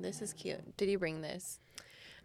This 0.00 0.22
is 0.22 0.32
cute. 0.32 0.76
Did 0.76 0.88
you 0.88 0.98
bring 0.98 1.20
this? 1.20 1.58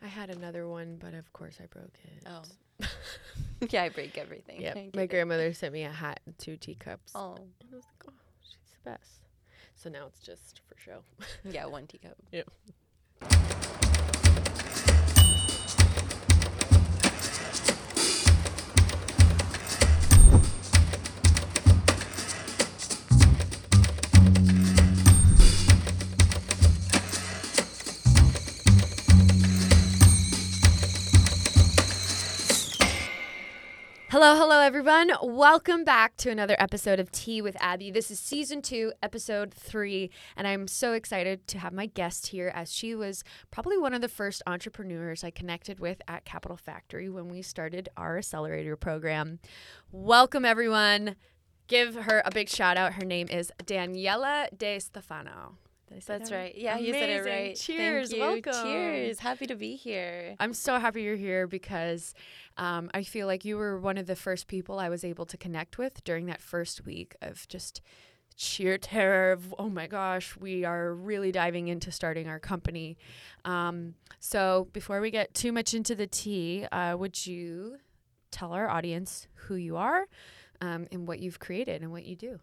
I 0.01 0.07
had 0.07 0.29
another 0.29 0.67
one, 0.67 0.97
but 0.99 1.13
of 1.13 1.31
course 1.33 1.59
I 1.61 1.65
broke 1.67 1.97
it. 2.03 2.27
Oh. 2.27 2.85
yeah, 3.69 3.83
I 3.83 3.89
break 3.89 4.17
everything. 4.17 4.61
Yeah, 4.61 4.73
my 4.93 5.03
it. 5.03 5.09
grandmother 5.09 5.53
sent 5.53 5.73
me 5.73 5.83
a 5.83 5.91
hat 5.91 6.19
and 6.25 6.37
two 6.37 6.57
teacups. 6.57 7.13
Oh, 7.15 7.35
And 7.35 7.69
I 7.71 7.75
was 7.75 7.85
like, 7.85 8.09
oh, 8.09 8.13
she's 8.43 8.71
the 8.83 8.89
best. 8.91 9.21
So 9.75 9.89
now 9.89 10.05
it's 10.07 10.19
just 10.19 10.61
for 10.67 10.79
show. 10.79 10.99
yeah, 11.43 11.65
one 11.67 11.87
teacup. 11.87 12.17
Hello, 34.17 34.37
hello, 34.37 34.61
everyone. 34.61 35.11
Welcome 35.21 35.83
back 35.83 36.15
to 36.19 36.29
another 36.29 36.55
episode 36.57 37.01
of 37.01 37.11
Tea 37.11 37.41
with 37.41 37.57
Abby. 37.59 37.91
This 37.91 38.09
is 38.09 38.17
season 38.17 38.61
two, 38.61 38.93
episode 39.03 39.53
three, 39.53 40.09
and 40.37 40.47
I'm 40.47 40.69
so 40.69 40.93
excited 40.93 41.45
to 41.49 41.59
have 41.59 41.73
my 41.73 41.87
guest 41.87 42.27
here 42.27 42.49
as 42.55 42.71
she 42.71 42.95
was 42.95 43.25
probably 43.51 43.77
one 43.77 43.93
of 43.93 43.99
the 43.99 44.07
first 44.07 44.41
entrepreneurs 44.47 45.25
I 45.25 45.31
connected 45.31 45.81
with 45.81 46.01
at 46.07 46.23
Capital 46.23 46.55
Factory 46.55 47.09
when 47.09 47.27
we 47.27 47.41
started 47.41 47.89
our 47.97 48.17
accelerator 48.17 48.77
program. 48.77 49.39
Welcome, 49.91 50.45
everyone. 50.45 51.17
Give 51.67 51.95
her 51.95 52.21
a 52.23 52.31
big 52.31 52.47
shout 52.47 52.77
out. 52.77 52.93
Her 52.93 53.03
name 53.03 53.27
is 53.29 53.51
Daniela 53.65 54.47
De 54.57 54.79
Stefano. 54.79 55.57
Did 55.87 55.97
I 55.97 55.99
say 55.99 56.17
That's 56.17 56.29
that 56.29 56.35
right. 56.35 56.55
Yeah, 56.57 56.77
you 56.77 56.93
said 56.93 57.09
it 57.09 57.25
right. 57.25 57.55
Cheers. 57.55 58.13
Welcome. 58.17 58.53
Cheers. 58.63 59.19
Happy 59.19 59.45
to 59.47 59.55
be 59.55 59.75
here. 59.75 60.35
I'm 60.39 60.53
so 60.53 60.79
happy 60.79 61.03
you're 61.03 61.15
here 61.15 61.47
because 61.47 62.13
um, 62.57 62.89
I 62.93 63.03
feel 63.03 63.27
like 63.27 63.45
you 63.45 63.57
were 63.57 63.79
one 63.79 63.97
of 63.97 64.07
the 64.07 64.15
first 64.15 64.47
people 64.47 64.79
I 64.79 64.89
was 64.89 65.03
able 65.03 65.25
to 65.27 65.37
connect 65.37 65.77
with 65.77 66.03
during 66.03 66.25
that 66.25 66.41
first 66.41 66.85
week 66.85 67.15
of 67.21 67.47
just 67.47 67.81
sheer 68.35 68.77
terror 68.77 69.31
of, 69.31 69.53
oh 69.59 69.69
my 69.69 69.87
gosh, 69.87 70.35
we 70.37 70.65
are 70.65 70.93
really 70.93 71.31
diving 71.31 71.67
into 71.67 71.91
starting 71.91 72.27
our 72.27 72.39
company. 72.39 72.97
Um, 73.45 73.95
so 74.19 74.67
before 74.73 75.01
we 75.01 75.11
get 75.11 75.33
too 75.33 75.51
much 75.51 75.73
into 75.73 75.95
the 75.95 76.07
tea, 76.07 76.65
uh, 76.71 76.95
would 76.97 77.25
you 77.25 77.77
tell 78.31 78.51
our 78.51 78.69
audience 78.69 79.27
who 79.35 79.55
you 79.55 79.77
are 79.77 80.07
um, 80.61 80.87
and 80.91 81.07
what 81.07 81.19
you've 81.19 81.39
created 81.39 81.81
and 81.81 81.91
what 81.91 82.05
you 82.05 82.15
do? 82.15 82.39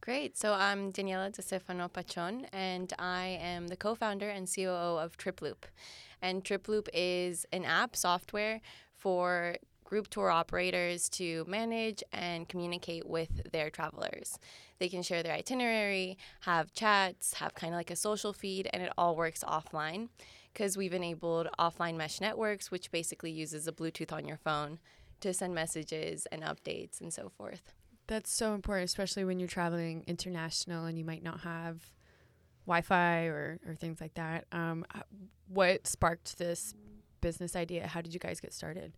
Great. 0.00 0.36
So 0.36 0.52
I'm 0.52 0.92
Daniela 0.92 1.32
De 1.32 1.42
Stefano 1.42 1.88
Pachon, 1.88 2.46
and 2.52 2.92
I 2.98 3.38
am 3.42 3.66
the 3.66 3.76
co-founder 3.76 4.28
and 4.28 4.48
COO 4.52 4.98
of 4.98 5.16
TripLoop. 5.16 5.64
And 6.22 6.44
TripLoop 6.44 6.88
is 6.94 7.44
an 7.52 7.64
app 7.64 7.96
software 7.96 8.60
for 8.94 9.56
group 9.82 10.08
tour 10.08 10.30
operators 10.30 11.08
to 11.08 11.44
manage 11.48 12.04
and 12.12 12.48
communicate 12.48 13.06
with 13.06 13.50
their 13.50 13.70
travelers. 13.70 14.38
They 14.78 14.88
can 14.88 15.02
share 15.02 15.22
their 15.22 15.34
itinerary, 15.34 16.18
have 16.40 16.72
chats, 16.72 17.34
have 17.34 17.54
kind 17.54 17.72
of 17.72 17.78
like 17.78 17.90
a 17.90 17.96
social 17.96 18.32
feed, 18.32 18.68
and 18.72 18.82
it 18.82 18.92
all 18.96 19.16
works 19.16 19.42
offline 19.42 20.08
because 20.52 20.76
we've 20.76 20.94
enabled 20.94 21.48
offline 21.58 21.96
mesh 21.96 22.20
networks, 22.20 22.70
which 22.70 22.90
basically 22.90 23.30
uses 23.30 23.66
a 23.66 23.72
Bluetooth 23.72 24.12
on 24.12 24.26
your 24.26 24.38
phone 24.38 24.78
to 25.20 25.32
send 25.34 25.54
messages 25.54 26.26
and 26.32 26.42
updates 26.42 27.00
and 27.00 27.12
so 27.12 27.28
forth. 27.28 27.72
That's 28.06 28.30
so 28.30 28.54
important, 28.54 28.88
especially 28.88 29.24
when 29.24 29.38
you're 29.40 29.48
traveling 29.48 30.04
international 30.06 30.84
and 30.84 30.98
you 30.98 31.04
might 31.04 31.22
not 31.22 31.40
have 31.40 31.92
Wi-Fi 32.66 33.24
or, 33.24 33.58
or 33.66 33.74
things 33.74 34.00
like 34.00 34.14
that. 34.14 34.44
Um, 34.52 34.84
what 35.48 35.86
sparked 35.86 36.38
this 36.38 36.74
business 37.20 37.56
idea? 37.56 37.86
How 37.86 38.00
did 38.00 38.14
you 38.14 38.20
guys 38.20 38.40
get 38.40 38.52
started? 38.52 38.92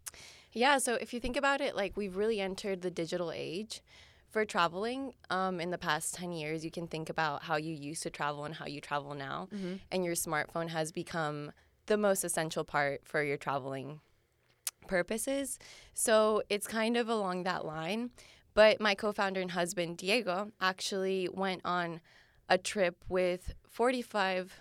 Yeah, 0.53 0.79
so 0.79 0.95
if 0.95 1.13
you 1.15 1.21
think 1.21 1.37
about 1.37 1.61
it, 1.61 1.75
like 1.77 1.97
we've 1.97 2.17
really 2.17 2.41
entered 2.41 2.83
the 2.83 2.91
digital 2.91 3.33
age 3.35 3.83
for 4.31 4.45
traveling. 4.45 5.15
Um, 5.31 5.61
in 5.61 5.71
the 5.71 5.79
past 5.79 6.15
10 6.15 6.33
years, 6.33 6.65
you 6.65 6.71
can 6.71 6.87
think 6.87 7.09
about 7.09 7.45
how 7.45 7.57
you 7.57 7.75
used 7.75 8.03
to 8.03 8.11
travel 8.11 8.45
and 8.45 8.55
how 8.55 8.67
you 8.67 8.81
travel 8.81 9.15
now. 9.15 9.49
And 9.91 10.05
your 10.05 10.15
smartphone 10.15 10.69
has 10.69 10.93
become 10.93 11.53
the 11.87 11.97
most 11.97 12.25
essential 12.25 12.65
part 12.65 13.03
for 13.05 13.23
your 13.23 13.39
traveling 13.39 14.01
purposes. 14.87 15.59
So 15.95 16.43
it's 16.49 16.67
kind 16.67 16.97
of 16.97 17.09
along 17.09 17.45
that 17.45 17.65
line. 17.65 18.11
But 18.59 18.81
my 18.81 18.97
co 18.97 19.13
founder 19.13 19.41
and 19.41 19.53
husband, 19.53 19.99
Diego, 19.99 20.51
actually 20.61 21.29
went 21.33 21.61
on 21.65 22.01
a 22.49 22.59
trip 22.59 23.05
with 23.09 23.55
45 23.69 24.53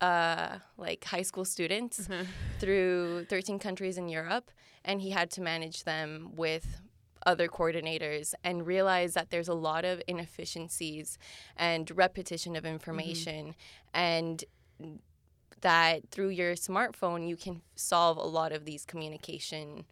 uh, 0.00 0.58
like 0.76 1.02
high 1.02 1.22
school 1.22 1.44
students 1.44 2.08
through 2.60 3.24
13 3.24 3.58
countries 3.58 3.98
in 3.98 4.08
Europe, 4.08 4.52
and 4.84 5.02
he 5.02 5.10
had 5.10 5.28
to 5.32 5.40
manage 5.40 5.82
them 5.82 6.30
with 6.36 6.82
other 7.26 7.48
coordinators 7.48 8.32
and 8.44 8.64
realize 8.64 9.14
that 9.14 9.30
there's 9.30 9.48
a 9.48 9.54
lot 9.54 9.84
of 9.84 10.00
inefficiencies 10.06 11.18
and 11.56 11.90
repetition 11.96 12.54
of 12.54 12.64
information 12.64 13.56
and 13.92 14.44
that 15.62 16.08
through 16.12 16.28
your 16.28 16.54
smartphone 16.54 17.28
you 17.28 17.36
can 17.36 17.60
solve 17.74 18.18
a 18.18 18.20
lot 18.20 18.52
of 18.52 18.64
these 18.64 18.84
communication 18.84 19.84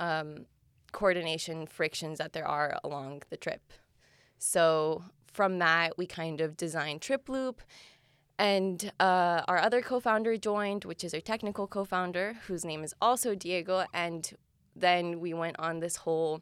um, 0.00 0.46
coordination 0.96 1.66
frictions 1.66 2.16
that 2.16 2.32
there 2.32 2.48
are 2.48 2.78
along 2.82 3.22
the 3.28 3.36
trip. 3.36 3.60
So 4.38 5.04
from 5.26 5.58
that 5.58 5.98
we 5.98 6.06
kind 6.06 6.40
of 6.40 6.56
designed 6.56 7.02
TripLoop. 7.02 7.58
And 8.38 8.90
uh, 8.98 9.42
our 9.46 9.58
other 9.58 9.82
co-founder 9.82 10.38
joined 10.38 10.86
which 10.86 11.04
is 11.04 11.12
our 11.12 11.20
technical 11.20 11.66
co-founder 11.66 12.36
whose 12.46 12.64
name 12.64 12.82
is 12.82 12.94
also 13.00 13.34
diego. 13.34 13.84
And 13.92 14.32
then 14.74 15.20
we 15.20 15.34
went 15.34 15.56
on 15.58 15.80
this 15.80 15.96
whole 15.96 16.40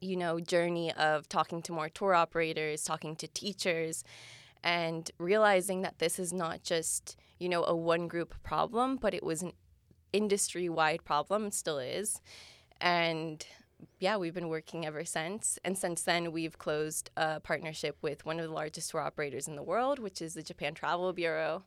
you 0.00 0.16
know 0.16 0.40
journey 0.40 0.92
of 0.94 1.28
talking 1.28 1.62
to 1.62 1.72
more 1.72 1.88
tour 1.88 2.14
operators 2.14 2.84
talking 2.84 3.16
to 3.16 3.26
teachers 3.28 4.04
and 4.62 5.10
realizing 5.18 5.82
that 5.82 5.98
this 5.98 6.18
is 6.20 6.32
not 6.32 6.62
just 6.62 7.16
you 7.40 7.48
know 7.48 7.64
a 7.64 7.74
one 7.74 8.06
group 8.06 8.32
problem 8.44 8.96
but 8.96 9.12
it 9.12 9.24
was 9.24 9.42
an 9.42 9.52
industry 10.12 10.68
wide 10.68 11.04
problem 11.04 11.50
still 11.50 11.80
is 11.80 12.20
and 12.80 13.46
yeah 14.00 14.16
we've 14.16 14.34
been 14.34 14.48
working 14.48 14.84
ever 14.84 15.04
since 15.04 15.58
and 15.64 15.78
since 15.78 16.02
then 16.02 16.32
we've 16.32 16.58
closed 16.58 17.10
a 17.16 17.38
partnership 17.40 17.96
with 18.02 18.24
one 18.26 18.40
of 18.40 18.46
the 18.46 18.52
largest 18.52 18.90
tour 18.90 19.00
operators 19.00 19.46
in 19.46 19.56
the 19.56 19.62
world 19.62 19.98
which 19.98 20.20
is 20.20 20.34
the 20.34 20.42
japan 20.42 20.74
travel 20.74 21.12
bureau 21.12 21.62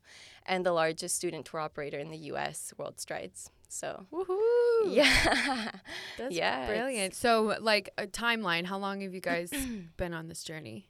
and 0.45 0.65
the 0.65 0.71
largest 0.73 1.15
student 1.15 1.45
tour 1.45 1.59
operator 1.59 1.97
in 1.97 2.09
the 2.09 2.17
us 2.17 2.73
WorldStrides 2.77 3.49
so 3.69 4.05
Woohoo! 4.11 4.37
yeah 4.85 5.71
That's 6.17 6.35
Yeah, 6.35 6.67
brilliant. 6.67 7.13
So, 7.15 7.55
like 7.61 7.89
a 7.97 8.05
timeline, 8.07 8.65
how 8.65 8.77
long 8.77 9.01
have 9.01 9.13
you 9.13 9.21
guys 9.21 9.51
been 9.97 10.13
on 10.13 10.27
this 10.27 10.43
journey? 10.43 10.87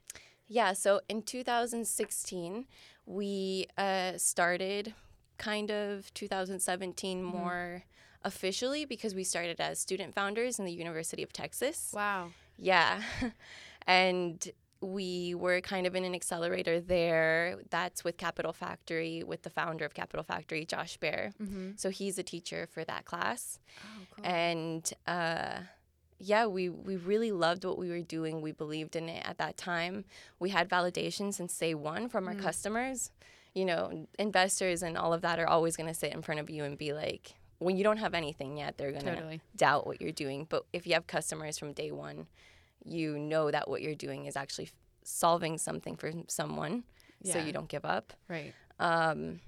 Yeah, 0.48 0.74
so 0.74 1.02
in 1.08 1.22
2016, 1.22 2.66
we 3.06 3.68
uh, 3.78 4.18
started 4.18 4.94
kind 5.38 5.72
of 5.72 6.14
2017 6.14 7.24
more 7.24 7.84
officially 8.24 8.86
because 8.86 9.16
we 9.16 9.24
started 9.24 9.60
as 9.60 9.80
student 9.80 10.14
founders 10.16 10.60
in 10.60 10.66
the 10.66 10.72
University 10.72 11.24
of 11.24 11.32
Texas. 11.34 11.92
Wow. 11.94 12.30
Yeah. 12.58 13.02
and 13.88 14.48
we 14.82 15.36
were 15.36 15.62
kind 15.62 15.86
of 15.86 15.96
in 15.96 16.04
an 16.04 16.16
accelerator 16.16 16.80
there. 16.80 17.58
That's 17.70 18.04
with 18.04 18.18
Capital 18.18 18.52
Factory, 18.54 19.24
with 19.24 19.44
the 19.44 19.50
founder 19.50 19.86
of 19.86 19.94
Capital 19.94 20.24
Factory, 20.24 20.66
Josh 20.66 20.98
Baer. 20.98 21.34
Mm-hmm. 21.42 21.72
So 21.78 21.90
he's 21.90 22.18
a 22.18 22.24
teacher 22.24 22.68
for 22.72 22.84
that 22.86 23.06
class 23.06 23.60
Oh, 23.86 24.06
cool. 24.16 24.26
and 24.26 24.92
uh, 25.06 25.60
yeah, 26.18 26.46
we 26.48 26.70
we 26.70 26.98
really 26.98 27.32
loved 27.32 27.64
what 27.66 27.78
we 27.78 27.90
were 27.90 28.02
doing. 28.02 28.42
We 28.42 28.52
believed 28.54 28.96
in 28.96 29.08
it 29.10 29.24
at 29.28 29.38
that 29.38 29.58
time. 29.58 30.06
We 30.40 30.50
had 30.50 30.68
validation 30.70 31.34
since 31.34 31.56
day 31.58 31.76
one 31.76 32.10
from 32.10 32.28
our 32.28 32.36
customers. 32.36 33.12
You 33.54 33.66
know, 33.66 34.08
investors 34.18 34.82
and 34.82 34.98
all 34.98 35.14
of 35.14 35.22
that 35.22 35.38
are 35.38 35.48
always 35.48 35.76
going 35.76 35.90
to 35.90 35.94
sit 35.94 36.14
in 36.14 36.22
front 36.22 36.40
of 36.40 36.50
you 36.50 36.64
and 36.64 36.78
be 36.78 36.94
like, 36.94 37.34
when 37.62 37.78
you 37.78 37.84
don't 37.84 37.98
have 37.98 38.16
anything 38.16 38.58
yet, 38.58 38.78
they're 38.78 38.92
going 38.92 39.06
to 39.06 39.16
Totally. 39.16 39.42
doubt 39.56 39.86
what 39.86 40.02
you're 40.02 40.12
doing. 40.12 40.48
But 40.50 40.66
if 40.74 40.88
you 40.88 40.94
have 40.94 41.06
customers 41.06 41.60
from 41.60 41.74
day 41.74 41.92
one, 41.92 42.26
you 42.84 43.20
know 43.20 43.52
that 43.52 43.70
what 43.70 43.84
you're 43.84 43.94
doing 43.94 44.26
is 44.26 44.36
actually 44.36 44.66
f- 44.66 44.74
solving 45.04 45.60
something 45.60 45.96
for 45.96 46.12
someone, 46.28 46.84
yeah. 47.22 47.34
so 47.34 47.40
you 47.40 47.54
don't 47.54 47.68
give 47.68 47.86
up. 47.86 48.14
Right. 48.28 48.54
Um, 48.80 49.42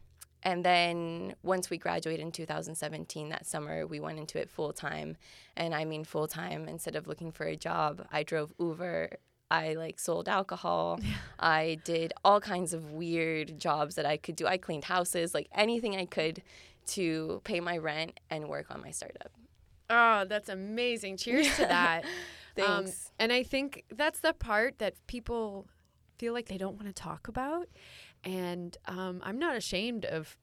and 0.44 0.63
then 0.63 1.33
once 1.42 1.71
we 1.71 1.80
graduated 1.80 2.24
in 2.24 2.31
2017, 2.31 3.30
that 3.30 3.48
summer, 3.48 3.88
we 3.88 4.00
went 4.00 4.19
into 4.19 4.38
it 4.39 4.48
full 4.48 4.74
time. 4.74 5.18
And 5.57 5.74
I 5.74 5.83
mean 5.83 6.04
full 6.04 6.27
time. 6.27 6.68
Instead 6.68 6.95
of 6.95 7.07
looking 7.07 7.31
for 7.31 7.45
a 7.45 7.56
job, 7.56 8.06
I 8.12 8.21
drove 8.21 8.54
Uber. 8.60 9.18
I 9.50 9.74
like 9.74 10.00
sold 10.00 10.30
alcohol. 10.30 11.00
Yeah. 11.04 11.15
I 11.39 11.80
did 11.83 12.13
all 12.24 12.39
kinds 12.39 12.74
of 12.74 12.92
weird 12.92 13.60
jobs 13.60 13.95
that 13.95 14.06
I 14.06 14.18
could 14.18 14.36
do. 14.36 14.45
I 14.45 14.57
cleaned 14.57 14.86
houses, 14.86 15.33
like 15.33 15.48
anything 15.54 15.95
I 15.98 16.06
could 16.06 16.42
to 16.88 17.41
pay 17.44 17.59
my 17.59 17.77
rent 17.77 18.19
and 18.30 18.47
work 18.47 18.68
on 18.69 18.81
my 18.81 18.91
startup. 18.91 19.31
Oh, 19.89 20.25
that's 20.25 20.50
amazing. 20.50 21.18
Cheers 21.18 21.56
to 21.57 21.62
that. 21.65 22.06
Um, 22.56 22.83
Thanks. 22.83 23.09
and 23.18 23.33
I 23.33 23.41
think 23.41 23.83
that's 23.89 24.19
the 24.19 24.31
part 24.31 24.77
that 24.77 24.94
people 25.07 25.65
feel 26.19 26.33
like 26.33 26.50
they 26.50 26.57
don't 26.59 26.75
want 26.75 26.85
to 26.85 26.94
talk 26.94 27.27
about. 27.27 27.68
And 28.24 28.77
um, 28.88 29.21
I'm 29.24 29.39
not 29.39 29.56
ashamed 29.56 30.06
of 30.06 30.38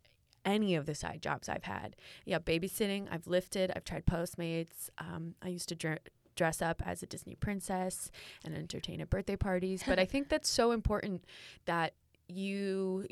any 0.45 0.75
of 0.75 0.87
the 0.87 0.95
side 0.97 1.23
jobs 1.23 1.49
I've 1.49 1.63
had. 1.63 1.95
Yeah, 2.25 2.41
babysitting, 2.41 3.07
I've 3.13 3.29
lifted, 3.29 3.71
I've 3.77 3.85
tried 3.85 4.07
Postmates. 4.07 4.91
Um, 4.99 5.37
I 5.41 5.51
used 5.51 5.69
to 5.69 5.77
dr- 5.77 6.01
dress 6.35 6.61
up 6.61 6.83
as 6.85 7.03
a 7.03 7.07
Disney 7.07 7.37
princess 7.37 8.11
and 8.45 8.57
entertain 8.57 9.01
at 9.01 9.09
birthday 9.09 9.37
parties. 9.37 9.85
But 9.87 10.01
I 10.01 10.05
think 10.07 10.29
that's 10.29 10.49
so 10.49 10.73
important 10.73 11.25
that 11.67 11.95
you, 12.29 13.07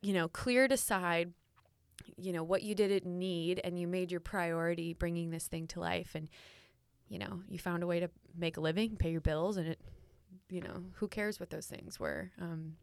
you 0.00 0.14
know, 0.14 0.28
cleared 0.28 0.72
aside, 0.72 1.32
you 2.16 2.32
know, 2.32 2.42
what 2.42 2.62
you 2.62 2.74
didn't 2.74 3.06
need 3.06 3.60
and 3.64 3.78
you 3.78 3.86
made 3.86 4.10
your 4.10 4.20
priority 4.20 4.94
bringing 4.94 5.30
this 5.30 5.46
thing 5.46 5.66
to 5.68 5.80
life. 5.80 6.14
And, 6.14 6.28
you 7.08 7.18
know, 7.18 7.40
you 7.48 7.58
found 7.58 7.82
a 7.82 7.86
way 7.86 8.00
to 8.00 8.10
make 8.36 8.56
a 8.56 8.60
living, 8.60 8.96
pay 8.96 9.10
your 9.10 9.20
bills, 9.20 9.56
and 9.56 9.68
it, 9.68 9.80
you 10.48 10.60
know, 10.60 10.84
who 10.94 11.08
cares 11.08 11.40
what 11.40 11.50
those 11.50 11.66
things 11.66 11.98
were? 11.98 12.30
Um, 12.40 12.76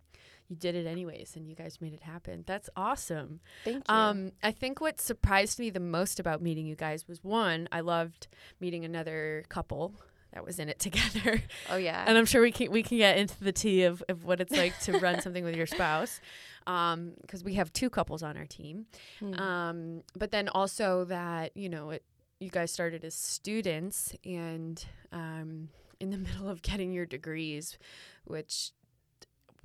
you 0.47 0.56
did 0.56 0.75
it 0.75 0.85
anyways 0.85 1.35
and 1.35 1.47
you 1.47 1.56
guys 1.56 1.81
made 1.81 1.94
it 1.94 2.03
happen. 2.03 2.44
That's 2.45 2.69
awesome. 2.75 3.39
Thank 3.63 3.77
you. 3.77 3.95
Um, 3.95 4.31
I 4.44 4.51
think 4.51 4.79
what 4.79 5.01
surprised 5.01 5.59
me 5.59 5.69
the 5.69 5.79
most 5.79 6.19
about 6.19 6.41
meeting 6.41 6.67
you 6.67 6.75
guys 6.75 7.07
was 7.07 7.23
one, 7.23 7.67
I 7.71 7.79
loved 7.79 8.27
meeting 8.59 8.85
another 8.85 9.44
couple 9.50 9.95
that 10.36 10.46
was 10.46 10.60
in 10.60 10.70
it 10.70 10.78
together. 10.88 11.42
oh 11.70 11.78
yeah. 11.78 12.06
And 12.08 12.18
I'm 12.18 12.26
sure 12.26 12.42
we 12.42 12.52
can 12.52 12.72
we 12.72 12.84
can 12.84 12.98
get 12.98 13.18
into 13.18 13.44
the 13.44 13.52
tea 13.52 13.84
of, 13.84 14.04
of 14.08 14.26
what 14.26 14.40
it's 14.40 14.56
like 14.56 14.78
to 14.82 15.00
run 15.00 15.22
something 15.22 15.44
with 15.44 15.56
your 15.56 15.66
spouse. 15.66 16.20
Um, 16.68 17.14
because 17.22 17.44
we 17.44 17.56
have 17.56 17.72
two 17.74 17.90
couples 17.90 18.24
on 18.24 18.38
our 18.38 18.46
team. 18.46 18.88
Hmm. 19.20 19.34
Um, 19.36 20.02
but 20.16 20.32
then 20.32 20.50
also 20.50 21.06
that, 21.06 21.56
you 21.56 21.70
know, 21.70 21.92
it 21.92 22.04
you 22.40 22.50
guys 22.50 22.70
started 22.70 23.04
as 23.06 23.16
students 23.16 24.14
and 24.26 24.86
um 25.12 25.70
in 26.00 26.12
the 26.12 26.18
middle 26.28 26.50
of 26.50 26.62
getting 26.62 26.92
your 26.92 27.06
degrees, 27.06 27.78
which 28.26 28.72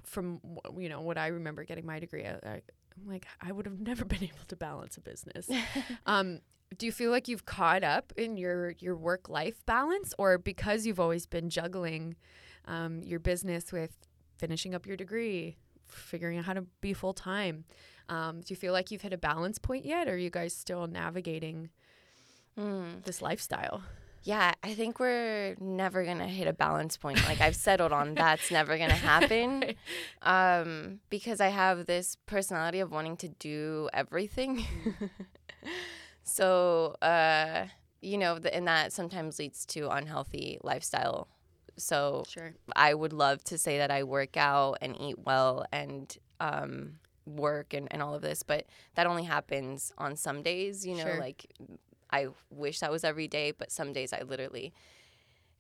from 0.04 0.40
you 0.78 0.88
know 0.88 1.00
what 1.00 1.18
I 1.18 1.28
remember 1.28 1.64
getting 1.64 1.84
my 1.84 1.98
degree, 1.98 2.24
I, 2.24 2.34
I, 2.44 2.62
I'm 2.96 3.08
like 3.08 3.26
I 3.40 3.52
would 3.52 3.66
have 3.66 3.80
never 3.80 4.04
been 4.04 4.22
able 4.22 4.44
to 4.48 4.56
balance 4.56 4.96
a 4.96 5.00
business. 5.00 5.48
um, 6.06 6.40
do 6.78 6.86
you 6.86 6.92
feel 6.92 7.10
like 7.10 7.28
you've 7.28 7.46
caught 7.46 7.82
up 7.82 8.12
in 8.16 8.36
your 8.36 8.70
your 8.78 8.96
work 8.96 9.28
life 9.28 9.64
balance, 9.66 10.14
or 10.18 10.38
because 10.38 10.86
you've 10.86 11.00
always 11.00 11.26
been 11.26 11.50
juggling 11.50 12.16
um, 12.66 13.02
your 13.02 13.18
business 13.20 13.72
with 13.72 13.96
finishing 14.38 14.74
up 14.74 14.86
your 14.86 14.96
degree, 14.96 15.56
figuring 15.88 16.38
out 16.38 16.44
how 16.44 16.52
to 16.54 16.64
be 16.80 16.92
full 16.92 17.12
time? 17.14 17.64
Um, 18.08 18.40
do 18.40 18.46
you 18.48 18.56
feel 18.56 18.72
like 18.72 18.90
you've 18.90 19.02
hit 19.02 19.12
a 19.12 19.18
balance 19.18 19.58
point 19.58 19.84
yet, 19.84 20.08
or 20.08 20.12
are 20.12 20.16
you 20.16 20.30
guys 20.30 20.54
still 20.54 20.86
navigating 20.86 21.70
Hmm. 22.56 22.98
this 23.04 23.22
lifestyle? 23.22 23.82
Yeah, 24.22 24.52
I 24.62 24.74
think 24.74 25.00
we're 25.00 25.56
never 25.60 26.04
gonna 26.04 26.26
hit 26.28 26.46
a 26.46 26.52
balance 26.52 26.96
point. 26.98 27.24
Like 27.24 27.40
I've 27.40 27.56
settled 27.56 27.90
on 27.92 28.14
that's 28.14 28.50
never 28.50 28.76
gonna 28.76 28.92
happen. 29.12 29.74
Um, 30.22 31.00
because 31.08 31.40
I 31.40 31.48
have 31.48 31.86
this 31.86 32.16
personality 32.26 32.80
of 32.80 32.90
wanting 32.90 33.16
to 33.18 33.28
do 33.28 33.88
everything. 33.94 34.66
so, 36.30 36.96
uh, 37.02 37.66
you 38.00 38.16
know, 38.18 38.38
the, 38.38 38.54
and 38.54 38.66
that 38.66 38.92
sometimes 38.92 39.38
leads 39.38 39.66
to 39.66 39.88
unhealthy 39.90 40.58
lifestyle. 40.62 41.28
So 41.76 42.24
Sure. 42.28 42.54
I 42.76 42.94
would 42.94 43.12
love 43.12 43.42
to 43.44 43.58
say 43.58 43.78
that 43.78 43.90
I 43.90 44.02
work 44.04 44.36
out 44.36 44.78
and 44.80 44.98
eat 45.00 45.18
well 45.18 45.64
and 45.72 46.16
um, 46.40 46.98
work 47.26 47.74
and, 47.74 47.88
and 47.90 48.02
all 48.02 48.14
of 48.14 48.22
this, 48.22 48.42
but 48.42 48.66
that 48.94 49.06
only 49.06 49.24
happens 49.24 49.92
on 49.98 50.16
some 50.16 50.42
days. 50.42 50.86
You 50.86 50.96
know, 50.96 51.04
Sure. 51.04 51.18
like 51.18 51.46
I 52.10 52.28
wish 52.50 52.80
that 52.80 52.90
was 52.90 53.04
every 53.04 53.28
day, 53.28 53.50
but 53.52 53.70
some 53.70 53.92
days 53.92 54.12
I 54.12 54.22
literally 54.22 54.72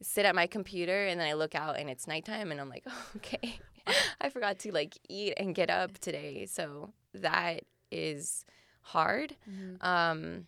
sit 0.02 0.24
at 0.24 0.34
my 0.34 0.46
computer 0.46 1.06
and 1.06 1.20
then 1.20 1.28
I 1.28 1.34
look 1.34 1.54
out 1.54 1.78
and 1.78 1.90
it's 1.90 2.06
nighttime 2.06 2.50
and 2.50 2.60
I'm 2.60 2.68
like, 2.70 2.84
oh, 2.86 3.06
okay, 3.16 3.58
I 4.20 4.28
forgot 4.30 4.58
to 4.60 4.72
like 4.72 4.96
eat 5.08 5.34
and 5.36 5.54
get 5.54 5.68
up 5.70 5.98
today. 5.98 6.46
So 6.46 6.92
that 7.14 7.64
is 7.90 8.44
hard. 8.82 9.36
Um, 9.80 10.46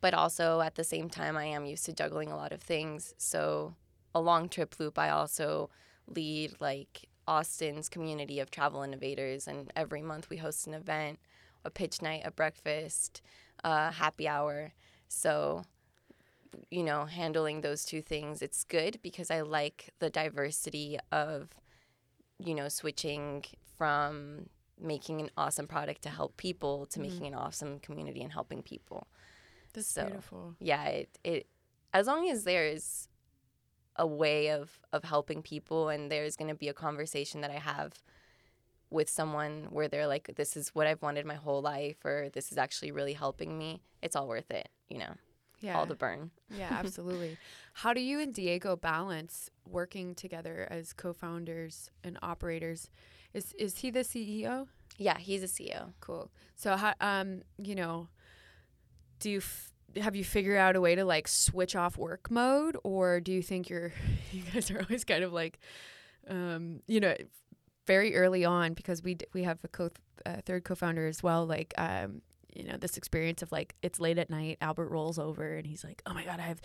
but 0.00 0.14
also 0.14 0.60
at 0.60 0.74
the 0.74 0.84
same 0.84 1.08
time, 1.08 1.36
I 1.36 1.46
am 1.46 1.66
used 1.66 1.84
to 1.86 1.92
juggling 1.92 2.30
a 2.30 2.36
lot 2.36 2.52
of 2.52 2.60
things. 2.60 3.14
So 3.18 3.74
a 4.14 4.20
long 4.20 4.48
TripLoop, 4.48 4.98
I 4.98 5.10
also 5.10 5.70
lead 6.06 6.54
like 6.60 7.08
Austin's 7.26 7.88
community 7.88 8.40
of 8.40 8.50
travel 8.50 8.82
innovators, 8.82 9.48
and 9.48 9.72
every 9.74 10.02
month 10.02 10.30
we 10.30 10.36
host 10.36 10.66
an 10.66 10.74
event, 10.74 11.18
a 11.64 11.70
pitch 11.70 12.02
night, 12.02 12.22
a 12.24 12.30
breakfast, 12.30 13.22
a 13.62 13.90
happy 13.92 14.28
hour. 14.28 14.72
So 15.08 15.64
you 16.70 16.82
know, 16.82 17.04
handling 17.06 17.60
those 17.60 17.84
two 17.84 18.02
things, 18.02 18.42
it's 18.42 18.64
good 18.64 18.98
because 19.02 19.30
I 19.30 19.40
like 19.40 19.90
the 19.98 20.10
diversity 20.10 20.98
of, 21.12 21.48
you 22.38 22.54
know, 22.54 22.68
switching 22.68 23.44
from 23.76 24.48
making 24.80 25.20
an 25.20 25.30
awesome 25.36 25.66
product 25.66 26.02
to 26.02 26.08
help 26.08 26.36
people 26.36 26.86
to 26.86 26.98
mm-hmm. 26.98 27.10
making 27.10 27.26
an 27.26 27.34
awesome 27.34 27.78
community 27.78 28.22
and 28.22 28.32
helping 28.32 28.62
people. 28.62 29.06
That's 29.74 29.86
So- 29.88 30.06
beautiful. 30.06 30.54
Yeah, 30.60 30.84
it, 30.86 31.18
it 31.22 31.46
as 31.92 32.06
long 32.06 32.28
as 32.28 32.44
there's 32.44 33.08
a 33.96 34.06
way 34.06 34.48
of 34.50 34.80
of 34.92 35.04
helping 35.04 35.42
people 35.42 35.88
and 35.88 36.10
there's 36.10 36.36
going 36.36 36.48
to 36.48 36.54
be 36.56 36.68
a 36.68 36.74
conversation 36.74 37.42
that 37.42 37.50
I 37.50 37.58
have 37.58 38.02
with 38.90 39.08
someone 39.08 39.68
where 39.70 39.86
they're 39.88 40.06
like 40.08 40.32
this 40.36 40.56
is 40.56 40.70
what 40.70 40.86
I've 40.86 41.02
wanted 41.02 41.26
my 41.26 41.34
whole 41.34 41.62
life 41.62 42.04
or 42.04 42.28
this 42.32 42.50
is 42.52 42.58
actually 42.58 42.90
really 42.92 43.12
helping 43.12 43.56
me, 43.58 43.82
it's 44.02 44.16
all 44.16 44.26
worth 44.28 44.50
it, 44.50 44.68
you 44.88 44.98
know. 44.98 45.14
Yeah. 45.60 45.78
All 45.78 45.86
the 45.86 45.94
burn. 45.94 46.30
Yeah, 46.50 46.68
absolutely. 46.70 47.38
How 47.72 47.94
do 47.94 48.00
you 48.00 48.20
and 48.20 48.34
Diego 48.34 48.76
balance 48.76 49.48
working 49.66 50.14
together 50.14 50.68
as 50.70 50.92
co-founders 50.92 51.90
and 52.02 52.18
operators? 52.22 52.90
Is 53.32 53.52
is 53.54 53.78
he 53.78 53.90
the 53.90 54.00
CEO? 54.00 54.66
Yeah, 54.98 55.16
he's 55.18 55.42
a 55.42 55.46
CEO. 55.46 55.92
Cool. 56.00 56.30
So 56.54 56.76
how 56.76 56.94
um 57.00 57.42
you 57.56 57.74
know, 57.74 58.08
do 59.18 59.30
you 59.30 59.38
f- 59.38 59.72
have 60.00 60.16
you 60.16 60.24
figured 60.24 60.56
out 60.56 60.76
a 60.76 60.80
way 60.80 60.94
to 60.94 61.04
like 61.04 61.28
switch 61.28 61.76
off 61.76 61.96
work 61.96 62.30
mode? 62.30 62.76
Or 62.84 63.20
do 63.20 63.32
you 63.32 63.42
think 63.42 63.68
you're 63.68 63.92
you 64.32 64.42
guys 64.52 64.70
are 64.70 64.80
always 64.80 65.04
kind 65.04 65.24
of 65.24 65.32
like 65.32 65.58
um 66.28 66.80
you 66.86 67.00
know 67.00 67.14
very 67.86 68.16
early 68.16 68.44
on 68.44 68.72
because 68.72 69.02
we 69.02 69.14
d- 69.14 69.26
we 69.34 69.42
have 69.44 69.58
a 69.64 69.68
co 69.68 69.90
uh, 70.24 70.36
third 70.46 70.64
co-founder 70.64 71.06
as 71.06 71.22
well 71.22 71.44
like 71.46 71.74
um 71.76 72.22
you 72.54 72.64
know 72.64 72.76
this 72.78 72.96
experience 72.96 73.42
of 73.42 73.52
like 73.52 73.74
it's 73.82 74.00
late 74.00 74.16
at 74.16 74.30
night 74.30 74.56
albert 74.62 74.88
rolls 74.88 75.18
over 75.18 75.56
and 75.56 75.66
he's 75.66 75.84
like 75.84 76.00
oh 76.06 76.14
my 76.14 76.24
god 76.24 76.38
i 76.38 76.42
have 76.44 76.60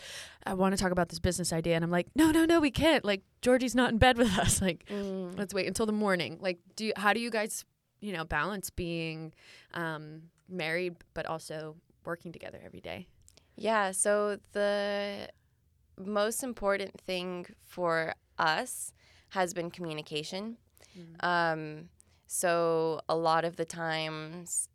i 0.46 0.54
want 0.54 0.72
to 0.76 0.82
talk 0.82 0.92
about 0.92 1.10
this 1.10 1.20
business 1.20 1.52
idea. 1.52 1.76
And 1.76 1.84
i'm 1.84 1.92
like 1.92 2.08
no 2.16 2.32
no 2.32 2.46
no 2.46 2.60
we 2.62 2.72
can't. 2.72 3.04
Like 3.04 3.22
georgie's 3.42 3.76
not 3.76 3.90
in 3.92 3.98
bed 3.98 4.18
with 4.18 4.38
us. 4.40 4.62
Like 4.70 4.86
Mm. 4.90 5.38
let's 5.38 5.54
wait 5.54 5.68
until 5.68 5.86
the 5.86 5.92
morning. 5.92 6.38
Like 6.40 6.60
do 6.76 6.86
you, 6.86 6.94
how 6.96 7.12
do 7.14 7.20
you 7.20 7.30
guys 7.30 7.66
you 8.02 8.14
know 8.14 8.24
balance 8.24 8.70
being 8.70 9.34
um 9.74 10.22
married 10.48 10.96
but 11.14 11.26
also 11.26 11.76
working 12.06 12.32
together 12.32 12.60
every 12.64 12.82
day 12.82 13.08
Yeah, 13.56 13.92
so 13.92 14.40
the 14.54 15.28
most 15.98 16.44
important 16.44 17.00
thing 17.02 17.46
for 17.66 18.14
us 18.38 18.94
has 19.30 19.54
been 19.54 19.70
communication. 19.70 20.58
Um, 21.20 21.90
so 22.26 23.02
a 23.10 23.16
lot 23.16 23.44
of 23.44 23.58
the 23.58 23.66
times 23.66 24.70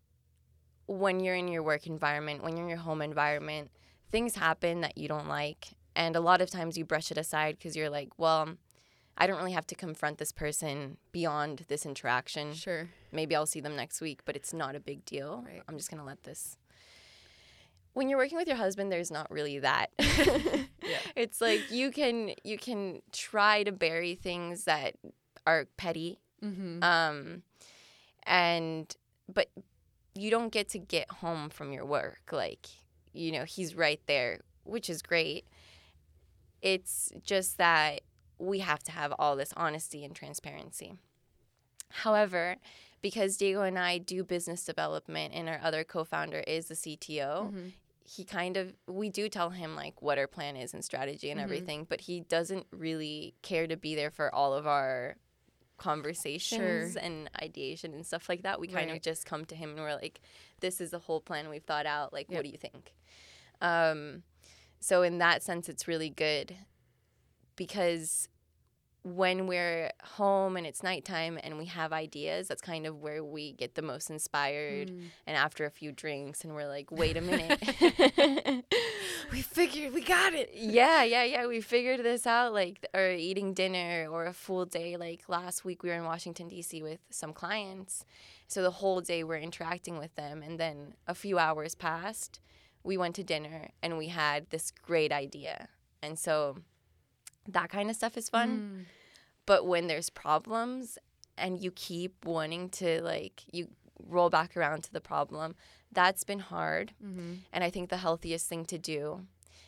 when 0.87 1.21
you're 1.21 1.35
in 1.35 1.49
your 1.49 1.63
work 1.63 1.87
environment, 1.87 2.43
when 2.43 2.57
you're 2.57 2.65
in 2.65 2.69
your 2.69 2.79
home 2.79 3.01
environment, 3.01 3.71
things 4.11 4.37
happen 4.37 4.83
that 4.83 4.99
you 4.99 5.09
don't 5.09 5.29
like. 5.29 5.69
And 5.97 6.15
a 6.15 6.21
lot 6.21 6.41
of 6.41 6.51
times 6.51 6.77
you 6.77 6.85
brush 6.85 7.11
it 7.11 7.19
aside 7.19 7.57
because 7.57 7.77
you're 7.77 7.91
like, 7.91 8.11
well, 8.19 8.51
I 9.17 9.27
don't 9.27 9.39
really 9.39 9.53
have 9.53 9.67
to 9.69 9.75
confront 9.75 10.19
this 10.19 10.33
person 10.33 10.99
beyond 11.13 11.65
this 11.69 11.87
interaction. 11.87 12.53
sure 12.53 12.89
Maybe 13.13 13.37
I'll 13.37 13.47
see 13.47 13.61
them 13.61 13.77
next 13.77 14.01
week, 14.01 14.21
but 14.25 14.37
it's 14.37 14.53
not 14.53 14.75
a 14.75 14.81
big 14.81 15.05
deal. 15.05 15.45
Right. 15.47 15.63
I'm 15.69 15.77
just 15.77 15.91
going 15.91 16.01
to 16.01 16.07
let 16.07 16.25
this. 16.25 16.57
When 17.95 18.09
you're 18.09 18.19
working 18.19 18.37
with 18.37 18.49
your 18.49 18.57
husband, 18.57 18.93
there's 18.93 19.11
not 19.11 19.31
really 19.31 19.59
that. 19.61 19.91
Yeah. 20.85 20.99
It's 21.17 21.41
like 21.41 21.71
you 21.71 21.91
can 21.91 22.33
you 22.45 22.59
can 22.59 23.01
try 23.11 23.63
to 23.63 23.73
bury 23.73 24.15
things 24.15 24.65
that 24.65 24.97
are 25.47 25.67
petty 25.77 26.21
mm-hmm. 26.43 26.83
um 26.83 27.43
and 28.25 28.95
but 29.33 29.49
you 30.15 30.31
don't 30.31 30.53
get 30.53 30.69
to 30.71 30.79
get 30.79 31.11
home 31.11 31.51
from 31.51 31.73
your 31.73 31.85
work 31.85 32.31
like 32.33 32.69
you 33.13 33.33
know 33.33 33.45
he's 33.45 33.75
right 33.75 34.01
there 34.07 34.41
which 34.65 34.89
is 34.89 35.03
great 35.03 35.47
it's 36.63 37.13
just 37.23 37.59
that 37.59 38.01
we 38.39 38.61
have 38.61 38.83
to 38.83 38.93
have 38.93 39.13
all 39.19 39.37
this 39.37 39.53
honesty 39.57 40.05
and 40.05 40.15
transparency 40.17 40.95
however 41.91 42.57
because 43.03 43.37
diego 43.37 43.63
and 43.63 43.79
i 43.79 43.99
do 43.99 44.25
business 44.25 44.65
development 44.65 45.35
and 45.35 45.49
our 45.49 45.61
other 45.63 45.85
co-founder 45.85 46.41
is 46.47 46.67
the 46.67 46.75
cto 46.75 47.47
Mm-hmm. 47.47 47.69
He 48.07 48.23
kind 48.25 48.57
of 48.59 48.75
we 48.87 49.09
do 49.09 49.29
tell 49.31 49.51
him 49.51 49.75
like 49.75 50.03
what 50.03 50.19
our 50.19 50.27
plan 50.27 50.57
is 50.57 50.75
and 50.75 50.85
strategy 50.85 51.31
and 51.31 51.41
Mhm. 51.41 51.45
everything 51.45 51.87
but 51.89 52.03
he 52.03 52.21
doesn't 52.21 52.67
really 52.71 53.35
care 53.43 53.67
to 53.67 53.77
be 53.77 53.95
there 53.95 54.11
for 54.11 54.35
all 54.35 54.53
of 54.53 54.67
our 54.67 55.17
conversations 55.79 56.97
and 56.97 57.31
ideation 57.43 57.95
and 57.95 58.07
stuff 58.07 58.29
like 58.29 58.43
that 58.43 58.61
we 58.61 58.69
kind 58.69 58.91
Right. 58.91 58.97
of 58.97 59.03
just 59.03 59.25
come 59.27 59.45
to 59.47 59.55
him 59.55 59.71
and 59.71 59.81
we're 59.81 59.95
like 59.95 60.21
this 60.61 60.81
is 60.81 60.91
the 60.91 60.99
whole 60.99 61.21
plan 61.21 61.49
we've 61.49 61.65
thought 61.65 61.87
out 61.87 62.13
like 62.13 62.29
Yep. 62.29 62.37
what 62.39 62.45
do 62.45 62.51
you 62.51 62.59
think 62.59 62.93
um 63.61 64.23
so 64.81 65.03
in 65.03 65.19
that 65.19 65.43
sense 65.43 65.69
it's 65.69 65.89
really 65.89 66.11
good 66.11 66.55
because 67.57 68.29
when 69.05 69.47
we're 69.47 69.91
home 70.03 70.57
and 70.57 70.67
it's 70.67 70.83
nighttime 70.83 71.39
and 71.45 71.59
we 71.59 71.67
have 71.67 71.93
ideas, 71.93 72.49
that's 72.49 72.63
kind 72.63 72.87
of 72.87 73.03
where 73.03 73.23
we 73.23 73.53
get 73.53 73.75
the 73.75 73.83
most 73.83 74.09
inspired. 74.09 74.89
Mm. 74.89 75.03
And 75.27 75.37
after 75.37 75.67
a 75.67 75.71
few 75.71 75.93
drinks, 75.93 76.43
and 76.43 76.55
we're 76.55 76.67
like, 76.67 76.91
wait 76.91 77.19
a 77.19 77.21
minute. 77.21 78.65
we 79.33 79.43
figured 79.43 79.93
we 79.93 80.01
got 80.01 80.33
it. 80.33 80.51
yeah, 80.55 81.05
yeah, 81.05 81.23
yeah. 81.23 81.47
We 81.47 81.61
figured 81.61 82.03
this 82.03 82.27
out, 82.27 82.55
like, 82.55 82.87
or 82.95 83.11
eating 83.11 83.53
dinner 83.53 84.09
or 84.11 84.25
a 84.25 84.33
full 84.33 84.65
day. 84.65 84.97
Like 84.97 85.29
last 85.29 85.67
week, 85.67 85.83
we 85.83 85.91
were 85.91 85.97
in 85.97 86.05
Washington, 86.05 86.49
D.C. 86.49 86.83
with 86.83 87.01
some 87.11 87.35
clients. 87.35 88.07
So 88.49 88.63
the 88.63 88.71
whole 88.71 89.03
day 89.03 89.23
we're 89.23 89.37
interacting 89.37 89.99
with 89.99 90.15
them. 90.15 90.43
And 90.43 90.59
then 90.59 90.95
a 91.07 91.15
few 91.15 91.39
hours 91.39 91.75
passed. 91.75 92.41
We 92.83 92.97
went 92.97 93.15
to 93.17 93.25
dinner 93.25 93.69
and 93.83 93.99
we 93.99 94.09
had 94.09 94.49
this 94.49 94.71
great 94.71 95.13
idea. 95.13 95.69
And 96.03 96.19
so 96.19 96.59
that 97.49 97.71
kind 97.71 97.91
of 97.91 97.97
stuff 97.97 98.17
is 98.17 98.29
fun. 98.29 98.51
Mm. 98.59 98.85
But 99.47 99.67
when 99.67 99.87
there's 99.87 100.11
problems 100.11 100.99
and 101.37 101.61
you 101.63 101.71
keep 101.71 102.25
wanting 102.25 102.71
to, 102.71 103.03
like, 103.03 103.43
you 103.53 103.69
roll 104.09 104.31
back 104.31 104.57
around 104.57 104.85
to 104.85 104.93
the 104.93 105.01
problem, 105.01 105.55
that's 105.93 106.25
been 106.25 106.41
hard. 106.41 106.93
Mm-hmm. 107.05 107.35
And 107.53 107.65
I 107.65 107.71
think 107.71 107.91
the 107.91 107.99
healthiest 107.99 108.49
thing 108.49 108.65
to 108.67 108.79
do 108.79 109.27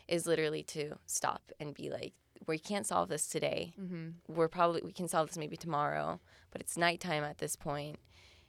is 0.08 0.26
literally 0.26 0.62
to 0.62 0.94
stop 1.06 1.52
and 1.60 1.74
be 1.74 1.90
like, 1.90 2.14
we 2.46 2.58
can't 2.58 2.86
solve 2.86 3.08
this 3.08 3.26
today. 3.26 3.74
Mm-hmm. 3.80 4.10
We're 4.28 4.48
probably, 4.48 4.82
we 4.84 4.92
can 4.92 5.08
solve 5.08 5.28
this 5.28 5.38
maybe 5.38 5.56
tomorrow, 5.56 6.20
but 6.50 6.60
it's 6.60 6.76
nighttime 6.76 7.24
at 7.24 7.38
this 7.38 7.56
point. 7.56 7.98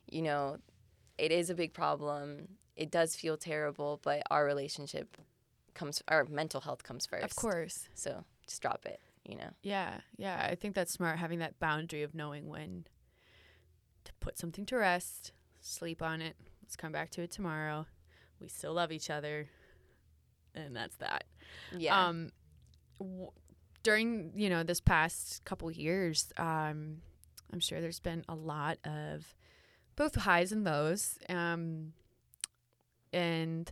You 0.10 0.22
know, 0.22 0.58
it 1.18 1.32
is 1.32 1.50
a 1.50 1.56
big 1.56 1.74
problem. 1.74 2.48
It 2.76 2.92
does 2.92 3.16
feel 3.16 3.38
terrible, 3.38 4.00
but 4.04 4.22
our 4.30 4.46
relationship 4.46 5.18
comes, 5.74 6.04
our 6.08 6.26
mental 6.26 6.62
health 6.62 6.84
comes 6.84 7.06
first. 7.06 7.24
Of 7.24 7.36
course. 7.36 7.90
So 7.96 8.24
just 8.46 8.62
drop 8.62 8.86
it, 8.86 9.00
you 9.28 9.36
know? 9.36 9.50
Yeah, 9.62 10.00
yeah. 10.18 10.48
I 10.50 10.56
think 10.56 10.74
that's 10.76 10.92
smart 10.92 11.20
having 11.20 11.40
that 11.40 11.60
boundary 11.60 12.04
of 12.04 12.16
knowing 12.16 12.48
when 12.48 12.86
to 14.06 14.14
put 14.20 14.38
something 14.38 14.66
to 14.68 14.78
rest, 14.78 15.34
sleep 15.60 16.02
on 16.02 16.22
it. 16.22 16.36
Let's 16.64 16.76
come 16.76 16.92
back 16.92 17.10
to 17.12 17.22
it 17.22 17.32
tomorrow. 17.32 17.86
We 18.40 18.48
still 18.48 18.74
love 18.74 18.92
each 18.92 19.10
other, 19.10 19.48
and 20.56 20.76
that's 20.76 20.96
that. 20.98 21.26
Yeah. 21.76 22.08
Um, 22.08 22.32
w- 23.00 23.32
during 23.84 24.32
you 24.36 24.50
know 24.50 24.64
this 24.64 24.80
past 24.80 25.44
couple 25.46 25.70
years, 25.72 26.32
um, 26.38 27.02
I'm 27.52 27.60
sure 27.60 27.82
there's 27.82 28.00
been 28.00 28.24
a 28.30 28.36
lot 28.36 28.78
of 28.86 29.36
both 29.96 30.16
highs 30.16 30.52
and 30.52 30.64
lows. 30.64 31.18
Um, 31.30 31.94
and 33.14 33.72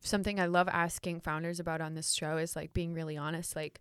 something 0.00 0.38
I 0.38 0.46
love 0.46 0.68
asking 0.68 1.20
founders 1.20 1.58
about 1.58 1.80
on 1.80 1.94
this 1.94 2.12
show 2.12 2.36
is 2.36 2.54
like 2.54 2.72
being 2.74 2.94
really 2.94 3.16
honest. 3.16 3.56
Like, 3.56 3.80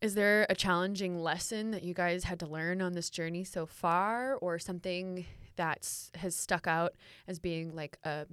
is 0.00 0.14
there 0.14 0.46
a 0.48 0.54
challenging 0.54 1.18
lesson 1.18 1.70
that 1.72 1.82
you 1.82 1.94
guys 1.94 2.24
had 2.24 2.38
to 2.40 2.46
learn 2.46 2.80
on 2.80 2.92
this 2.92 3.10
journey 3.10 3.44
so 3.44 3.66
far, 3.66 4.34
or 4.36 4.58
something 4.58 5.26
that 5.56 5.88
has 6.14 6.36
stuck 6.36 6.66
out 6.66 6.94
as 7.26 7.38
being 7.38 7.74
like 7.74 7.98
a 8.04 8.26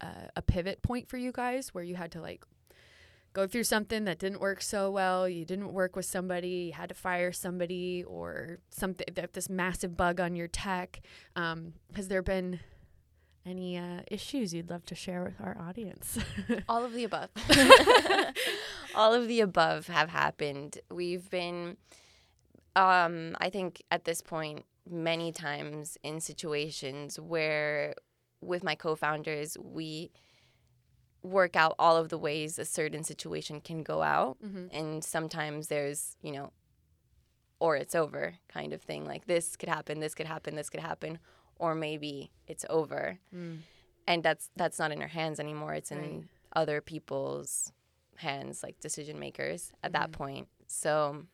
a, 0.00 0.06
a 0.36 0.42
pivot 0.42 0.80
point 0.82 1.08
for 1.08 1.16
you 1.16 1.32
guys, 1.32 1.74
where 1.74 1.82
you 1.82 1.96
had 1.96 2.12
to 2.12 2.20
like 2.20 2.44
go 3.32 3.46
through 3.46 3.64
something 3.64 4.04
that 4.04 4.18
didn't 4.18 4.40
work 4.40 4.62
so 4.62 4.90
well, 4.90 5.28
you 5.28 5.44
didn't 5.44 5.72
work 5.72 5.96
with 5.96 6.06
somebody, 6.06 6.48
you 6.48 6.72
had 6.72 6.88
to 6.88 6.94
fire 6.94 7.32
somebody, 7.32 8.04
or 8.04 8.58
something 8.70 9.06
that 9.14 9.32
this 9.32 9.50
massive 9.50 9.96
bug 9.96 10.20
on 10.20 10.36
your 10.36 10.48
tech. 10.48 11.00
Um, 11.36 11.74
has 11.94 12.08
there 12.08 12.22
been 12.22 12.60
any 13.46 13.78
uh, 13.78 14.00
issues 14.10 14.52
you'd 14.52 14.70
love 14.70 14.84
to 14.86 14.94
share 14.94 15.22
with 15.22 15.40
our 15.40 15.56
audience? 15.58 16.18
All 16.68 16.84
of 16.84 16.92
the 16.92 17.04
above. 17.04 17.30
All 18.94 19.14
of 19.14 19.28
the 19.28 19.40
above 19.40 19.86
have 19.86 20.10
happened. 20.10 20.78
We've 20.90 21.28
been, 21.30 21.76
um, 22.76 23.36
I 23.40 23.50
think, 23.50 23.82
at 23.90 24.04
this 24.04 24.20
point, 24.20 24.64
many 24.88 25.32
times 25.32 25.98
in 26.02 26.20
situations 26.20 27.18
where, 27.18 27.94
with 28.40 28.62
my 28.62 28.74
co 28.74 28.94
founders, 28.94 29.56
we 29.62 30.10
work 31.22 31.56
out 31.56 31.74
all 31.78 31.96
of 31.96 32.08
the 32.08 32.18
ways 32.18 32.58
a 32.58 32.64
certain 32.64 33.02
situation 33.02 33.60
can 33.60 33.82
go 33.82 34.02
out. 34.02 34.38
mm-hmm. 34.44 34.66
And 34.70 35.02
sometimes 35.02 35.68
there's, 35.68 36.16
you 36.22 36.32
know, 36.32 36.52
or 37.60 37.76
it's 37.76 37.94
over 37.94 38.34
kind 38.48 38.72
of 38.72 38.82
thing. 38.82 39.04
Like 39.04 39.26
this 39.26 39.56
could 39.56 39.68
happen, 39.68 40.00
this 40.00 40.14
could 40.14 40.26
happen, 40.26 40.54
this 40.54 40.70
could 40.70 40.80
happen, 40.80 41.18
or 41.58 41.74
maybe 41.74 42.30
it's 42.46 42.64
over 42.70 43.18
mm. 43.34 43.58
and 44.06 44.22
that's 44.22 44.50
that's 44.56 44.78
not 44.78 44.92
in 44.92 45.00
our 45.02 45.08
hands 45.08 45.38
anymore 45.40 45.74
it's 45.74 45.90
in 45.90 45.98
Right. 45.98 46.24
other 46.54 46.80
people's 46.80 47.72
hands 48.16 48.62
like 48.62 48.78
decision 48.80 49.18
makers 49.18 49.72
at 49.82 49.92
that 49.92 50.10
Mhm. 50.10 50.12
point 50.12 50.48
so 50.66 51.24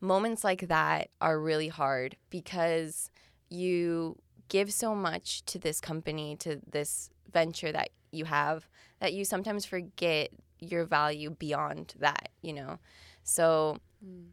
moments 0.00 0.44
like 0.44 0.68
that 0.68 1.10
are 1.20 1.40
really 1.40 1.68
hard 1.68 2.16
because 2.30 3.10
you 3.48 4.16
give 4.48 4.72
so 4.72 4.94
much 4.94 5.44
to 5.46 5.58
this 5.58 5.80
company 5.80 6.36
to 6.36 6.60
this 6.70 7.10
venture 7.32 7.72
that 7.72 7.90
you 8.12 8.24
have 8.24 8.68
that 9.00 9.12
you 9.12 9.24
sometimes 9.24 9.64
forget 9.66 10.30
your 10.60 10.84
value 10.84 11.30
beyond 11.30 11.94
that 11.98 12.30
you 12.42 12.52
know 12.52 12.78
so 13.22 13.78
Mm. 14.04 14.28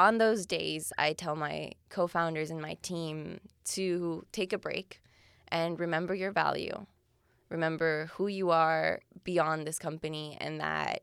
On 0.00 0.16
those 0.16 0.46
days, 0.46 0.92
I 0.96 1.12
tell 1.12 1.36
my 1.36 1.72
co 1.90 2.06
founders 2.06 2.50
and 2.50 2.60
my 2.60 2.78
team 2.80 3.40
to 3.76 4.24
take 4.32 4.52
a 4.54 4.58
break 4.58 5.02
and 5.48 5.78
remember 5.78 6.14
your 6.14 6.32
value. 6.32 6.86
Remember 7.50 8.08
who 8.14 8.26
you 8.26 8.50
are 8.50 9.00
beyond 9.24 9.66
this 9.66 9.78
company, 9.78 10.38
and 10.40 10.58
that 10.60 11.02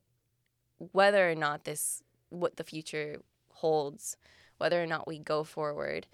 whether 0.94 1.30
or 1.30 1.36
not 1.36 1.66
this, 1.66 2.02
what 2.30 2.56
the 2.56 2.64
future 2.64 3.22
holds, 3.52 4.18
whether 4.58 4.82
or 4.82 4.88
not 4.88 5.08
we 5.08 5.20
go 5.20 5.44
forward 5.44 6.08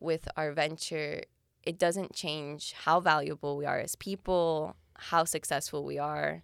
with 0.00 0.26
our 0.36 0.50
venture, 0.52 1.22
it 1.62 1.78
doesn't 1.78 2.14
change 2.14 2.72
how 2.72 2.98
valuable 2.98 3.56
we 3.56 3.66
are 3.66 3.78
as 3.78 3.94
people, 3.94 4.74
how 4.96 5.22
successful 5.22 5.84
we 5.84 5.98
are, 5.98 6.42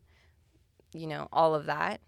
you 0.93 1.07
know, 1.07 1.27
all 1.33 1.55
of 1.55 1.67
that. 1.67 2.01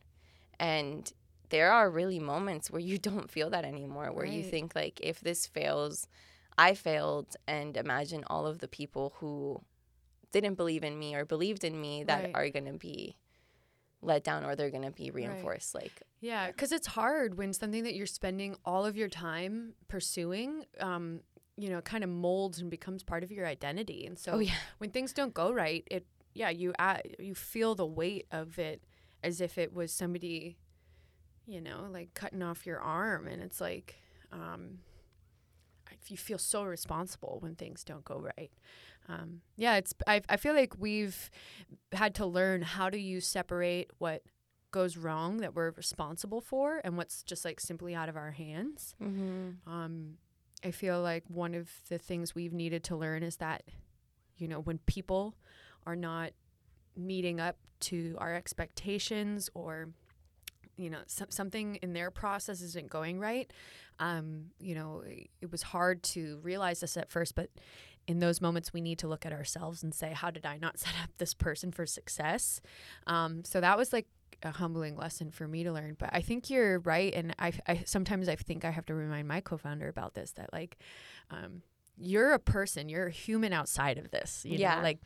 And 0.61 1.13
there 1.51 1.73
are 1.73 1.91
really 1.91 2.19
moments 2.19 2.71
where 2.71 2.81
you 2.81 2.99
don't 3.09 3.31
feel 3.31 3.51
that 3.51 3.65
anymore, 3.65 4.13
where 4.13 4.27
you 4.27 4.43
think 4.43 4.75
like 4.75 5.01
if 5.03 5.21
this 5.21 5.47
fails, 5.47 6.09
I 6.59 6.75
failed, 6.75 7.37
and 7.47 7.77
imagine 7.77 8.25
all 8.29 8.47
of 8.47 8.59
the 8.59 8.69
people 8.69 9.15
who 9.19 9.63
didn't 10.33 10.55
believe 10.55 10.85
in 10.85 10.99
me 10.99 11.15
or 11.15 11.25
believed 11.25 11.65
in 11.65 11.81
me 11.81 12.05
that 12.05 12.25
Right. 12.25 12.31
are 12.35 12.51
gonna 12.51 12.75
be 12.75 13.17
let 14.03 14.25
down 14.25 14.45
or 14.45 14.55
they're 14.55 14.71
gonna 14.71 14.91
be 14.91 15.11
reinforced. 15.11 15.75
Like 15.75 16.03
Yeah, 16.21 16.49
because 16.49 16.73
it's 16.73 16.87
hard 16.89 17.37
when 17.39 17.53
something 17.53 17.85
that 17.85 17.95
you're 17.95 18.07
spending 18.07 18.57
all 18.65 18.85
of 18.85 18.97
your 18.97 19.09
time 19.09 19.75
pursuing, 19.89 20.65
um, 20.81 21.21
you 21.57 21.71
know, 21.71 21.81
kind 21.81 22.05
of 22.05 22.11
molds 22.11 22.61
and 22.61 22.71
becomes 22.71 23.03
part 23.03 23.23
of 23.23 23.33
your 23.33 23.47
identity. 23.47 24.07
And 24.07 24.19
so 24.19 24.33
oh 24.33 24.39
yeah, 24.39 24.55
when 24.79 24.91
things 24.91 25.13
don't 25.13 25.33
go 25.35 25.53
right, 25.53 25.87
it 25.91 26.07
yeah, 26.35 26.51
you 26.51 26.75
uh, 26.79 26.99
you 27.19 27.35
feel 27.35 27.75
the 27.75 27.87
weight 27.87 28.27
of 28.31 28.59
it 28.59 28.83
as 29.23 29.41
if 29.41 29.57
it 29.57 29.73
was 29.73 29.91
somebody, 29.93 30.59
you 31.47 31.61
know, 31.61 31.87
like 31.91 32.15
cutting 32.15 32.43
off 32.43 32.67
your 32.67 32.81
arm, 32.81 33.27
and 33.27 33.43
it's 33.43 33.61
like, 33.61 33.97
um, 34.33 34.79
you 36.09 36.17
feel 36.17 36.39
so 36.39 36.63
responsible 36.63 37.39
when 37.41 37.55
things 37.55 37.83
don't 37.83 38.05
go 38.05 38.19
right. 38.19 38.53
Um, 39.09 39.41
yeah, 39.57 39.77
it's 39.77 39.95
I 40.07 40.23
I 40.29 40.37
feel 40.37 40.55
like 40.55 40.75
we've 40.79 41.31
had 41.93 42.15
to 42.17 42.27
learn 42.27 42.63
how 42.63 42.91
do 42.91 42.99
you 42.99 43.21
separate 43.21 43.91
what 43.99 44.23
goes 44.73 44.97
wrong 44.97 45.39
that 45.39 45.55
we're 45.55 45.71
responsible 45.71 46.41
for 46.41 46.81
and 46.85 46.97
what's 46.97 47.23
just 47.23 47.45
like 47.45 47.61
simply 47.61 47.95
out 47.95 48.09
of 48.09 48.17
our 48.17 48.33
hands. 48.33 48.95
mm-hmm. 49.03 49.51
Um, 49.71 50.19
I 50.65 50.71
feel 50.71 51.01
like 51.01 51.25
one 51.29 51.55
of 51.55 51.71
the 51.89 51.99
things 51.99 52.35
we've 52.35 52.53
needed 52.53 52.83
to 52.85 52.97
learn 52.97 53.23
is 53.23 53.37
that, 53.37 53.63
you 54.37 54.49
know, 54.49 54.61
when 54.61 54.79
people 54.87 55.37
are 55.87 55.97
not 55.97 56.33
meeting 56.97 57.41
up 57.41 57.57
to 57.79 58.17
our 58.19 58.35
expectations 58.35 59.49
or, 59.55 59.91
you 60.77 60.91
know, 60.91 60.99
some, 61.07 61.31
something 61.31 61.77
in 61.77 61.93
their 61.93 62.11
process 62.11 62.61
isn't 62.61 62.91
going 62.91 63.19
right, 63.19 63.51
um, 63.99 64.47
you 64.59 64.75
know, 64.75 65.03
it, 65.07 65.31
it 65.41 65.51
was 65.53 65.63
hard 65.63 66.03
to 66.03 66.39
realize 66.43 66.81
this 66.81 66.97
at 66.97 67.11
first, 67.11 67.35
but 67.35 67.51
in 68.07 68.19
those 68.21 68.41
moments, 68.41 68.73
we 68.73 68.81
need 68.81 68.99
to 69.01 69.09
look 69.09 69.27
at 69.27 69.33
ourselves 69.33 69.83
and 69.83 69.93
say, 69.95 70.13
how 70.13 70.31
did 70.31 70.47
I 70.47 70.59
not 70.59 70.79
set 70.79 70.93
up 71.03 71.11
this 71.19 71.35
person 71.35 71.73
for 71.73 71.87
success? 71.87 72.61
Um, 73.07 73.43
so 73.45 73.61
that 73.61 73.77
was 73.77 73.93
like 73.93 74.07
a 74.43 74.51
humbling 74.53 74.97
lesson 74.97 75.31
for 75.31 75.49
me 75.49 75.65
to 75.65 75.73
learn. 75.73 75.97
But 75.99 76.11
I 76.13 76.21
think 76.21 76.51
you're 76.51 76.79
right, 76.81 77.13
and 77.15 77.35
I, 77.39 77.53
I 77.67 77.83
sometimes 77.87 78.29
I 78.29 78.37
think 78.37 78.65
I 78.65 78.71
have 78.71 78.87
to 78.87 78.95
remind 78.95 79.27
my 79.27 79.41
co-founder 79.41 79.89
about 79.89 80.15
this 80.15 80.33
that 80.33 80.53
like, 80.53 80.77
um, 81.31 81.63
you're 81.97 82.33
a 82.33 82.39
person, 82.39 82.89
you're 82.91 83.07
a 83.07 83.11
human 83.11 83.53
outside 83.55 83.97
of 83.97 84.11
this. 84.11 84.45
You 84.45 84.59
Yeah. 84.59 84.77
know, 84.77 84.83
like 84.83 84.99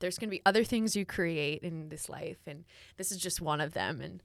there's 0.00 0.18
gonna 0.18 0.30
be 0.30 0.42
other 0.44 0.64
things 0.64 0.96
you 0.96 1.06
create 1.06 1.62
in 1.62 1.88
this 1.90 2.08
life, 2.08 2.38
and 2.46 2.64
this 2.96 3.12
is 3.12 3.18
just 3.18 3.40
one 3.40 3.60
of 3.60 3.72
them. 3.72 4.00
And 4.00 4.20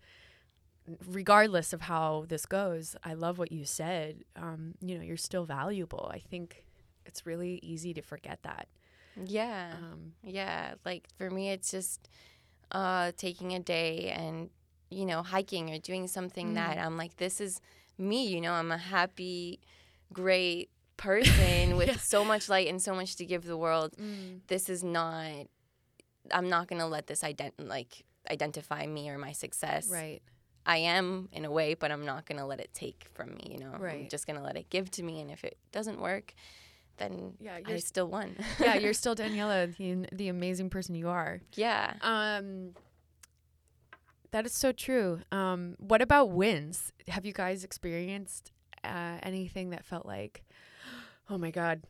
regardless 1.08 1.74
of 1.74 1.82
how 1.82 2.26
this 2.28 2.46
goes, 2.46 2.96
I 3.04 3.14
love 3.14 3.38
what 3.38 3.52
you 3.52 3.66
said. 3.66 4.24
Um, 4.36 4.76
you 4.82 4.98
know, 4.98 5.04
you're 5.04 5.18
still 5.18 5.46
valuable. 5.46 6.10
I 6.14 6.20
think 6.20 6.64
it's 7.06 7.26
really 7.26 7.60
easy 7.62 7.94
to 7.94 8.02
forget 8.02 8.40
that. 8.44 8.68
yeah. 9.26 9.74
Um, 9.78 10.14
Yeah, 10.24 10.76
like 10.86 11.08
for 11.18 11.30
me, 11.30 11.50
it's 11.52 11.72
just 11.72 12.10
uh, 12.72 13.12
taking 13.18 13.54
a 13.54 13.60
day 13.60 14.10
and 14.10 14.50
you 14.90 15.06
know 15.06 15.22
hiking 15.24 15.70
or 15.74 15.80
doing 15.80 16.08
something 16.08 16.54
that 16.54 16.78
Mm. 16.78 16.86
I'm 16.86 16.98
like, 16.98 17.18
this 17.18 17.42
is 17.42 17.60
me. 17.98 18.28
You 18.28 18.40
know, 18.42 18.54
I'm 18.54 18.72
a 18.72 18.78
happy, 18.78 19.60
great 20.14 20.70
person 20.98 21.76
with 21.80 21.88
Yeah. 21.90 21.98
so 21.98 22.24
much 22.24 22.48
light 22.50 22.68
and 22.68 22.82
so 22.82 22.94
much 22.96 23.16
to 23.18 23.26
give 23.26 23.44
the 23.46 23.58
world. 23.58 23.94
Mm. 23.98 24.42
This 24.48 24.70
is 24.70 24.84
not. 24.84 25.48
I'm 26.32 26.50
not 26.50 26.68
gonna 26.68 26.88
let 26.88 27.08
this 27.08 27.22
ident 27.24 27.54
like 27.58 28.04
identify 28.30 28.86
me 28.86 29.10
or 29.10 29.18
my 29.18 29.32
success. 29.32 29.90
Right. 29.90 30.22
I 30.68 30.78
am 30.78 31.30
in 31.32 31.46
a 31.46 31.52
way, 31.52 31.74
but 31.74 31.92
I'm 31.92 32.06
not 32.06 32.26
gonna 32.28 32.46
let 32.46 32.60
it 32.60 32.70
take 32.74 33.08
from 33.14 33.30
me. 33.36 33.52
You 33.54 33.60
know, 33.60 33.72
I'm 33.74 34.10
just 34.10 34.28
gonna 34.28 34.44
let 34.44 34.56
it 34.58 34.70
give 34.70 34.92
to 34.92 35.04
me, 35.04 35.22
and 35.22 35.32
if 35.32 35.44
it 35.44 35.58
doesn't 35.72 36.00
work, 36.00 36.34
then 36.98 37.34
Yeah, 37.40 37.58
you're 37.58 37.78
s- 37.78 37.86
still 37.86 38.08
won. 38.08 38.36
yeah, 38.60 38.76
you're 38.76 38.94
still 39.04 39.16
Daniela, 39.16 39.76
the, 39.78 40.08
the 40.16 40.28
amazing 40.28 40.70
person 40.70 40.94
you 40.94 41.08
are. 41.10 41.42
yeah. 41.56 41.94
Um, 42.02 42.74
that 44.32 44.46
is 44.46 44.52
so 44.54 44.72
true. 44.72 45.22
Um, 45.32 45.76
what 45.80 46.02
about 46.02 46.32
wins? 46.32 46.92
Have 47.08 47.26
you 47.26 47.34
guys 47.34 47.64
experienced 47.64 48.52
uh, 48.84 49.18
anything 49.24 49.70
that 49.70 49.86
felt 49.86 50.06
like, 50.06 50.44
oh 51.30 51.38
my 51.38 51.50
God, 51.52 51.82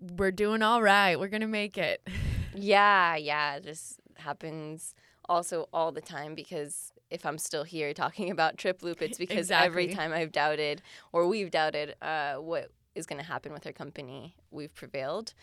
we're 0.00 0.32
doing 0.32 0.62
all 0.62 0.80
right. 0.82 1.18
We're 1.20 1.28
gonna 1.28 1.46
make 1.48 1.76
it. 1.78 2.00
Yeah, 2.56 3.16
yeah, 3.16 3.58
this 3.58 3.98
happens 4.16 4.94
also 5.28 5.68
all 5.72 5.90
the 5.90 6.00
time 6.00 6.36
because 6.36 6.92
if 7.14 7.24
I'm 7.24 7.38
still 7.38 7.64
here 7.64 7.94
talking 7.94 8.30
about 8.36 8.56
TripLoop, 8.56 9.00
it's 9.00 9.18
because 9.18 9.50
every 9.50 9.86
time 9.98 10.12
I've 10.12 10.32
doubted 10.32 10.82
or 11.12 11.26
we've 11.26 11.50
doubted 11.50 11.94
uh, 12.02 12.34
what 12.50 12.70
is 12.94 13.06
going 13.06 13.20
to 13.20 13.26
happen 13.34 13.52
with 13.52 13.64
our 13.66 13.72
company, 13.72 14.34
we've 14.50 14.74
prevailed. 14.74 15.34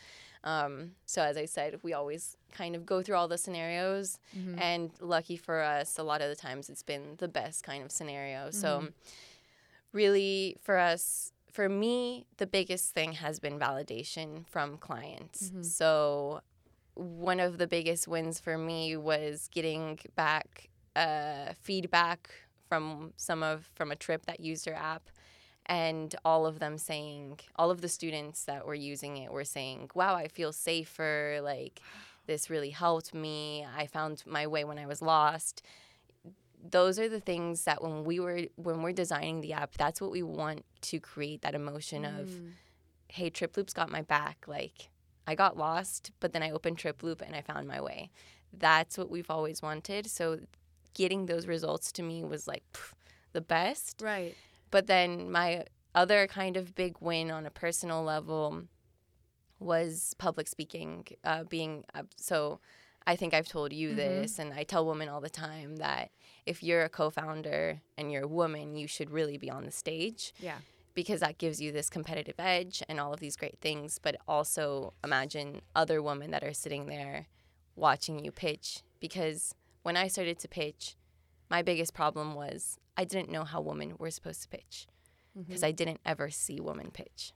Um, 0.43 0.91
so 1.05 1.21
as 1.21 1.37
I 1.37 1.45
said, 1.45 1.79
we 1.83 1.93
always 1.93 2.35
kind 2.51 2.75
of 2.75 2.85
go 2.85 3.01
through 3.03 3.15
all 3.15 3.27
the 3.27 3.37
scenarios, 3.37 4.19
Mm-hmm. 4.37 4.59
and 4.59 4.91
lucky 4.99 5.37
for 5.37 5.61
us, 5.61 5.99
a 5.99 6.03
lot 6.03 6.21
of 6.21 6.29
the 6.29 6.35
times 6.35 6.69
it's 6.69 6.83
been 6.83 7.15
the 7.17 7.27
best 7.27 7.63
kind 7.63 7.83
of 7.83 7.91
scenario. 7.91 8.49
So 8.51 8.87
really, 9.91 10.57
for 10.61 10.77
us, 10.77 11.31
for 11.51 11.67
me, 11.69 12.25
the 12.37 12.47
biggest 12.47 12.93
thing 12.93 13.13
has 13.13 13.39
been 13.39 13.59
validation 13.59 14.47
from 14.47 14.77
clients. 14.77 15.49
Mhm. 15.51 15.65
So 15.65 16.41
one 16.95 17.39
of 17.39 17.57
the 17.57 17.67
biggest 17.67 18.07
wins 18.07 18.39
for 18.39 18.57
me 18.57 18.97
was 18.97 19.47
getting 19.51 19.99
back 20.15 20.69
uh, 20.95 21.53
feedback 21.61 22.29
from 22.67 23.13
some 23.17 23.43
of 23.43 23.69
from 23.75 23.91
a 23.91 23.95
trip 23.95 24.25
that 24.25 24.39
used 24.39 24.67
our 24.67 24.73
app 24.73 25.09
and 25.65 26.15
all 26.25 26.45
of 26.45 26.59
them 26.59 26.77
saying 26.77 27.39
all 27.55 27.69
of 27.69 27.81
the 27.81 27.87
students 27.89 28.45
that 28.45 28.65
were 28.65 28.73
using 28.75 29.17
it 29.17 29.31
were 29.31 29.43
saying 29.43 29.89
wow 29.93 30.15
i 30.15 30.27
feel 30.27 30.51
safer 30.51 31.39
like 31.43 31.81
this 32.27 32.51
really 32.51 32.69
helped 32.69 33.15
me. 33.15 33.65
I 33.77 33.87
found 33.87 34.23
my 34.27 34.45
way 34.45 34.63
when 34.63 34.77
i 34.77 34.85
was 34.85 35.01
lost. 35.01 35.63
Those 36.69 36.99
are 36.99 37.09
the 37.09 37.19
things 37.19 37.63
that 37.63 37.81
when 37.83 38.03
we 38.03 38.19
were 38.19 38.41
when 38.55 38.83
we're 38.83 38.91
designing 38.93 39.41
the 39.41 39.53
app 39.53 39.71
that's 39.77 39.99
what 39.99 40.11
we 40.11 40.21
want 40.21 40.63
to 40.81 40.99
create 40.99 41.41
that 41.41 41.55
emotion 41.55 42.05
of 42.05 42.27
Mm. 42.29 42.51
hey 43.07 43.29
TripLoop's 43.31 43.73
got 43.73 43.89
my 43.89 44.03
back. 44.03 44.45
Like 44.47 44.89
i 45.27 45.33
got 45.35 45.57
lost 45.57 46.11
but 46.19 46.31
then 46.33 46.43
i 46.43 46.51
opened 46.51 46.77
TripLoop 46.77 47.21
and 47.21 47.35
i 47.35 47.41
found 47.41 47.67
my 47.67 47.81
way. 47.81 48.11
That's 48.53 48.97
what 48.97 49.09
we've 49.09 49.29
always 49.31 49.61
wanted. 49.61 50.05
So 50.07 50.39
getting 50.93 51.25
those 51.25 51.47
results 51.47 51.91
to 51.93 52.03
me 52.03 52.23
was 52.23 52.47
like 52.47 52.63
pff, 52.73 52.93
the 53.33 53.41
best 53.41 54.01
Right. 54.01 54.35
but 54.71 54.87
then 54.87 55.31
my 55.31 55.65
other 55.95 56.27
kind 56.27 56.57
of 56.57 56.75
big 56.75 56.95
win 56.99 57.31
on 57.31 57.45
a 57.45 57.49
personal 57.51 58.03
level 58.03 58.63
was 59.59 60.15
public 60.17 60.47
speaking 60.47 61.05
uh, 61.23 61.43
being 61.43 61.83
uh, 61.93 62.03
so 62.15 62.59
i 63.05 63.15
think 63.15 63.33
i've 63.33 63.47
told 63.47 63.71
you 63.73 63.91
Mhm. 63.91 63.95
this 63.95 64.39
and 64.39 64.53
i 64.53 64.63
tell 64.63 64.85
women 64.85 65.07
all 65.09 65.21
the 65.21 65.29
time 65.29 65.77
that 65.77 66.11
if 66.45 66.63
you're 66.63 66.83
a 66.83 66.89
co-founder 66.89 67.81
and 67.97 68.11
you're 68.11 68.23
a 68.23 68.27
woman 68.27 68.75
you 68.75 68.87
should 68.87 69.11
really 69.11 69.37
be 69.37 69.49
on 69.49 69.65
the 69.65 69.71
stage 69.71 70.33
Yeah. 70.39 70.57
because 70.95 71.19
that 71.19 71.37
gives 71.37 71.61
you 71.61 71.71
this 71.71 71.89
competitive 71.89 72.35
edge 72.39 72.81
and 72.89 72.99
all 72.99 73.13
of 73.13 73.19
these 73.19 73.37
great 73.37 73.59
things. 73.61 73.97
But 73.99 74.17
also 74.27 74.93
imagine 75.05 75.61
other 75.75 76.01
women 76.01 76.31
that 76.31 76.43
are 76.43 76.53
sitting 76.53 76.87
there 76.87 77.27
watching 77.77 78.19
you 78.25 78.31
pitch. 78.31 78.81
Because 78.99 79.55
when 79.83 79.97
I 79.97 80.07
started 80.07 80.39
to 80.39 80.47
pitch, 80.47 80.95
my 81.49 81.61
biggest 81.61 81.93
problem 81.93 82.33
was 82.35 82.77
I 82.97 83.03
didn't 83.03 83.29
know 83.29 83.43
how 83.43 83.61
women 83.61 83.95
were 83.97 84.11
supposed 84.11 84.41
to 84.43 84.47
pitch 84.49 84.87
because 85.37 85.63
I 85.63 85.71
didn't 85.71 85.99
ever 86.05 86.29
see 86.29 86.59
women 86.59 86.91
pitch. 86.91 87.33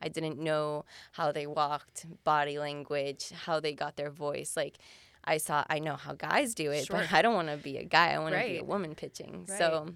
I 0.00 0.08
didn't 0.08 0.38
know 0.38 0.84
how 1.12 1.32
they 1.32 1.46
walked, 1.46 2.06
body 2.24 2.58
language, 2.58 3.30
how 3.30 3.60
they 3.60 3.72
got 3.72 3.96
their 3.96 4.10
voice. 4.10 4.56
Like 4.56 4.76
I 5.24 5.38
saw, 5.38 5.64
I 5.68 5.78
know 5.78 5.96
how 5.96 6.14
guys 6.14 6.54
do 6.54 6.70
it, 6.70 6.86
Sure. 6.86 6.96
but 6.96 7.12
I 7.12 7.22
don't 7.22 7.34
want 7.34 7.48
to 7.48 7.56
be 7.56 7.78
a 7.78 7.84
guy. 7.84 8.12
I 8.12 8.18
want 8.18 8.34
to 8.34 8.40
be 8.42 8.58
a 8.58 8.64
woman 8.64 8.94
pitching. 8.94 9.46
Right. 9.48 9.58
So 9.58 9.88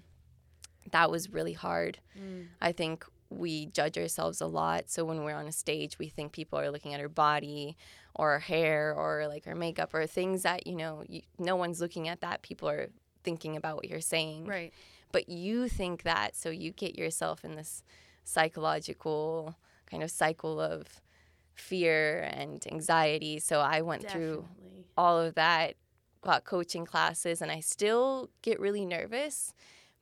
that 0.91 1.11
was 1.11 1.29
really 1.31 1.53
hard. 1.53 1.99
Mm. 2.19 2.47
I 2.61 2.71
think 2.71 3.05
we 3.31 3.67
judge 3.67 3.97
ourselves 3.97 4.41
a 4.41 4.45
lot. 4.45 4.89
So 4.89 5.05
when 5.05 5.23
we're 5.23 5.35
on 5.35 5.47
a 5.47 5.51
stage, 5.51 5.97
we 5.97 6.09
think 6.09 6.33
people 6.33 6.59
are 6.59 6.69
looking 6.69 6.93
at 6.93 6.99
our 6.99 7.09
body 7.09 7.77
or 8.13 8.31
our 8.31 8.39
hair 8.39 8.93
or 8.93 9.27
like 9.27 9.47
our 9.47 9.55
makeup 9.55 9.93
or 9.93 10.05
things 10.05 10.43
that, 10.43 10.67
you 10.67 10.75
know, 10.75 11.03
you, 11.07 11.21
no 11.39 11.55
one's 11.55 11.79
looking 11.79 12.07
at 12.07 12.21
that. 12.21 12.41
People 12.41 12.69
are 12.69 12.89
thinking 13.23 13.55
about 13.55 13.77
what 13.77 13.87
you're 13.87 14.01
saying. 14.01 14.45
Right. 14.45 14.73
But 15.11 15.29
you 15.29 15.69
think 15.69 16.03
that. 16.03 16.35
So 16.35 16.49
you 16.49 16.71
get 16.71 16.97
yourself 16.97 17.45
in 17.45 17.55
this 17.55 17.83
psychological 18.23 19.55
kind 19.89 20.03
of 20.03 20.11
cycle 20.11 20.59
of 20.59 21.01
fear 21.53 22.29
and 22.33 22.65
anxiety. 22.71 23.39
So 23.39 23.59
I 23.59 23.81
went 23.81 24.09
through 24.09 24.45
all 24.97 25.19
of 25.19 25.35
that, 25.35 25.75
got 26.21 26.43
coaching 26.43 26.85
classes, 26.85 27.41
and 27.41 27.51
I 27.51 27.61
still 27.61 28.29
get 28.41 28.59
really 28.59 28.85
nervous. 28.85 29.53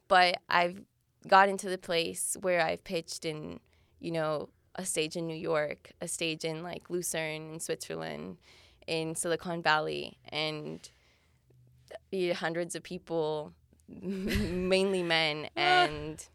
But 0.07 0.41
I've 0.49 0.81
got 1.27 1.49
into 1.49 1.69
the 1.69 1.77
place 1.77 2.37
where 2.41 2.61
I've 2.61 2.83
pitched 2.83 3.25
in, 3.25 3.59
you 3.99 4.11
know, 4.11 4.49
a 4.75 4.85
stage 4.85 5.15
in 5.15 5.27
New 5.27 5.35
York, 5.35 5.91
a 6.01 6.07
stage 6.07 6.45
in 6.45 6.63
like 6.63 6.89
Lucerne 6.89 7.53
in 7.53 7.59
Switzerland, 7.59 8.37
in 8.87 9.15
Silicon 9.15 9.61
Valley, 9.61 10.17
and 10.29 10.87
you 12.11 12.29
know, 12.29 12.33
hundreds 12.35 12.75
of 12.75 12.83
people, 12.83 13.53
mainly 13.87 15.03
men, 15.03 15.49
and 15.55 16.25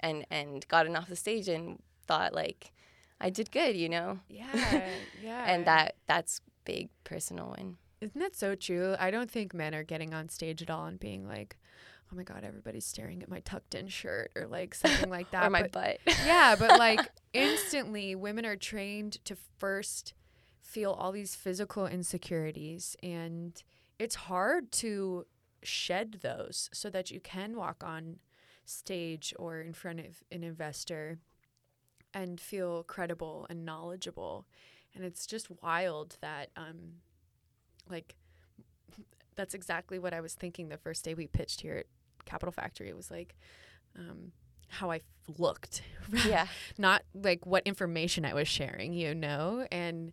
and 0.00 0.24
and 0.30 0.66
gotten 0.68 0.96
off 0.96 1.08
the 1.08 1.16
stage 1.16 1.48
and 1.48 1.82
thought 2.06 2.32
like, 2.34 2.72
I 3.20 3.30
did 3.30 3.50
good, 3.50 3.76
you 3.76 3.88
know, 3.88 4.20
Yeah. 4.28 4.88
Yeah. 5.22 5.44
and 5.46 5.66
that 5.66 5.96
that's 6.06 6.40
big 6.64 6.88
personal 7.04 7.54
win. 7.56 7.76
Isn't 8.00 8.20
that 8.20 8.36
so 8.36 8.54
true? 8.54 8.96
I 8.98 9.10
don't 9.10 9.30
think 9.30 9.54
men 9.54 9.74
are 9.74 9.82
getting 9.84 10.12
on 10.12 10.28
stage 10.28 10.60
at 10.62 10.68
all 10.70 10.84
and 10.86 11.00
being 11.00 11.26
like, 11.26 11.56
"Oh 12.14 12.16
my 12.16 12.22
god, 12.22 12.44
everybody's 12.44 12.86
staring 12.86 13.22
at 13.22 13.28
my 13.28 13.40
tucked-in 13.40 13.88
shirt" 13.88 14.30
or 14.36 14.46
like 14.46 14.74
something 14.74 15.10
like 15.10 15.30
that. 15.32 15.46
or 15.46 15.50
my 15.50 15.62
but- 15.62 15.72
butt. 15.72 15.98
yeah, 16.24 16.54
but 16.58 16.78
like 16.78 17.00
instantly, 17.32 18.14
women 18.14 18.46
are 18.46 18.56
trained 18.56 19.24
to 19.24 19.36
first 19.58 20.14
feel 20.62 20.92
all 20.92 21.12
these 21.12 21.34
physical 21.34 21.86
insecurities, 21.86 22.96
and 23.02 23.62
it's 23.98 24.14
hard 24.14 24.70
to 24.72 25.26
shed 25.62 26.18
those 26.22 26.68
so 26.72 26.90
that 26.90 27.10
you 27.10 27.20
can 27.20 27.56
walk 27.56 27.82
on 27.84 28.16
stage 28.66 29.34
or 29.38 29.60
in 29.60 29.72
front 29.72 30.00
of 30.00 30.22
an 30.30 30.42
investor 30.44 31.18
and 32.12 32.40
feel 32.40 32.82
credible 32.84 33.46
and 33.50 33.64
knowledgeable. 33.64 34.46
And 34.94 35.04
it's 35.04 35.26
just 35.26 35.48
wild 35.62 36.16
that, 36.20 36.50
um, 36.56 37.00
like, 37.90 38.14
that's 39.36 39.54
exactly 39.54 39.98
what 39.98 40.14
I 40.14 40.20
was 40.20 40.34
thinking 40.34 40.68
the 40.68 40.76
first 40.76 41.04
day 41.04 41.14
we 41.14 41.26
pitched 41.26 41.60
here 41.62 41.76
at 41.78 41.86
Capital 42.24 42.52
Factory. 42.52 42.88
It 42.88 42.96
was 42.96 43.10
like, 43.10 43.34
um, 43.98 44.32
how 44.68 44.90
I 44.90 45.00
looked, 45.38 45.82
yeah. 46.26 46.46
not 46.78 47.02
like 47.14 47.46
what 47.46 47.62
information 47.66 48.24
I 48.24 48.34
was 48.34 48.48
sharing, 48.48 48.92
you 48.92 49.14
know? 49.14 49.66
And 49.70 50.12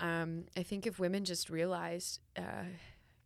um, 0.00 0.44
I 0.56 0.62
think 0.62 0.86
if 0.86 0.98
women 0.98 1.24
just 1.24 1.50
realized 1.50 2.20
uh, 2.36 2.64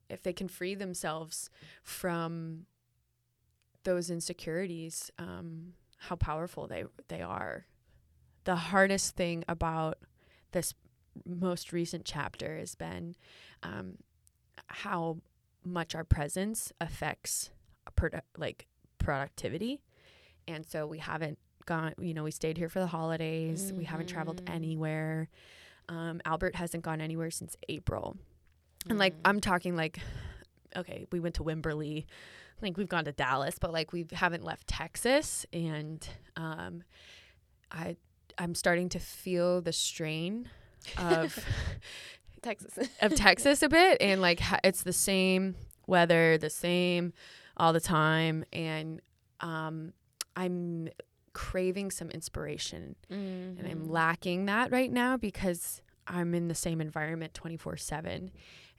if 0.09 0.23
they 0.23 0.33
can 0.33 0.49
free 0.49 0.75
themselves 0.75 1.51
from 1.83 2.67
those 3.85 4.11
insecurities, 4.11 5.11
um, 5.19 5.75
how 5.99 6.17
powerful 6.17 6.67
they, 6.67 6.85
they 7.09 7.23
are. 7.23 7.67
The 8.45 8.57
hardest 8.57 9.17
thing 9.17 9.45
about 9.49 9.99
this 10.53 10.75
most 11.25 11.73
recent 11.73 12.05
chapter 12.05 12.59
has 12.59 12.75
been 12.75 13.15
um, 13.63 13.99
how 14.67 15.19
much 15.65 15.95
our 15.95 16.05
presence 16.05 16.73
affects 16.81 17.51
produ- 17.97 18.21
like 18.37 18.67
productivity. 18.99 19.81
And 20.49 20.65
so 20.67 20.87
we 20.87 20.99
haven't 20.99 21.39
gone 21.67 21.95
you 21.99 22.13
know 22.13 22.25
we 22.25 22.31
stayed 22.31 22.59
here 22.59 22.69
for 22.69 22.81
the 22.81 22.87
holidays. 22.87 23.73
We 23.75 23.85
haven't 23.85 24.07
traveled 24.09 24.45
Mhm. 24.45 24.55
anywhere. 24.55 25.29
Um, 25.89 26.21
albert 26.25 26.55
hasn't 26.57 26.83
gone 26.83 27.01
anywhere 27.01 27.31
since 27.31 27.57
april. 27.69 28.17
And 28.89 28.99
like 28.99 29.15
Mhm. 29.15 29.21
i'm 29.25 29.41
talking 29.41 29.75
like 29.77 29.99
okay 30.77 31.07
we 31.13 31.21
went 31.21 31.35
to 31.37 31.43
wimberley. 31.45 32.05
Like 32.63 32.77
we've 32.77 32.89
gone 32.89 33.05
to 33.07 33.13
dallas 33.13 33.59
but 33.59 33.73
like 33.73 33.93
we 33.93 34.07
haven't 34.13 34.45
left 34.45 34.67
texas. 34.67 35.47
And 35.53 36.07
um, 36.37 36.83
i 37.71 37.97
i'm 38.39 38.55
starting 38.55 38.89
to 38.91 38.99
feel 38.99 39.63
the 39.63 39.73
strain 39.73 40.51
of 40.99 41.39
Texas. 42.43 42.79
of 43.01 43.15
Texas 43.15 43.63
a 43.63 43.71
bit, 43.71 43.97
and 44.03 44.21
like 44.21 44.39
ha- 44.41 44.61
it's 44.63 44.83
the 44.83 44.93
same 44.93 45.55
weather, 45.87 46.37
the 46.37 46.51
same 46.51 47.15
all 47.57 47.73
the 47.73 47.81
time, 47.81 48.45
and 48.53 49.01
um, 49.41 49.93
I'm 50.37 50.89
craving 51.33 51.91
some 51.91 52.11
inspiration. 52.11 52.97
Mm-hmm. 53.11 53.59
And 53.59 53.69
I'm 53.69 53.89
lacking 53.89 54.47
that 54.47 54.71
right 54.73 54.91
now 54.91 55.17
because 55.17 55.83
I'm 56.07 56.35
in 56.35 56.49
the 56.49 56.55
same 56.55 56.81
environment 56.81 57.35
24 57.35 57.77
7. 57.77 58.31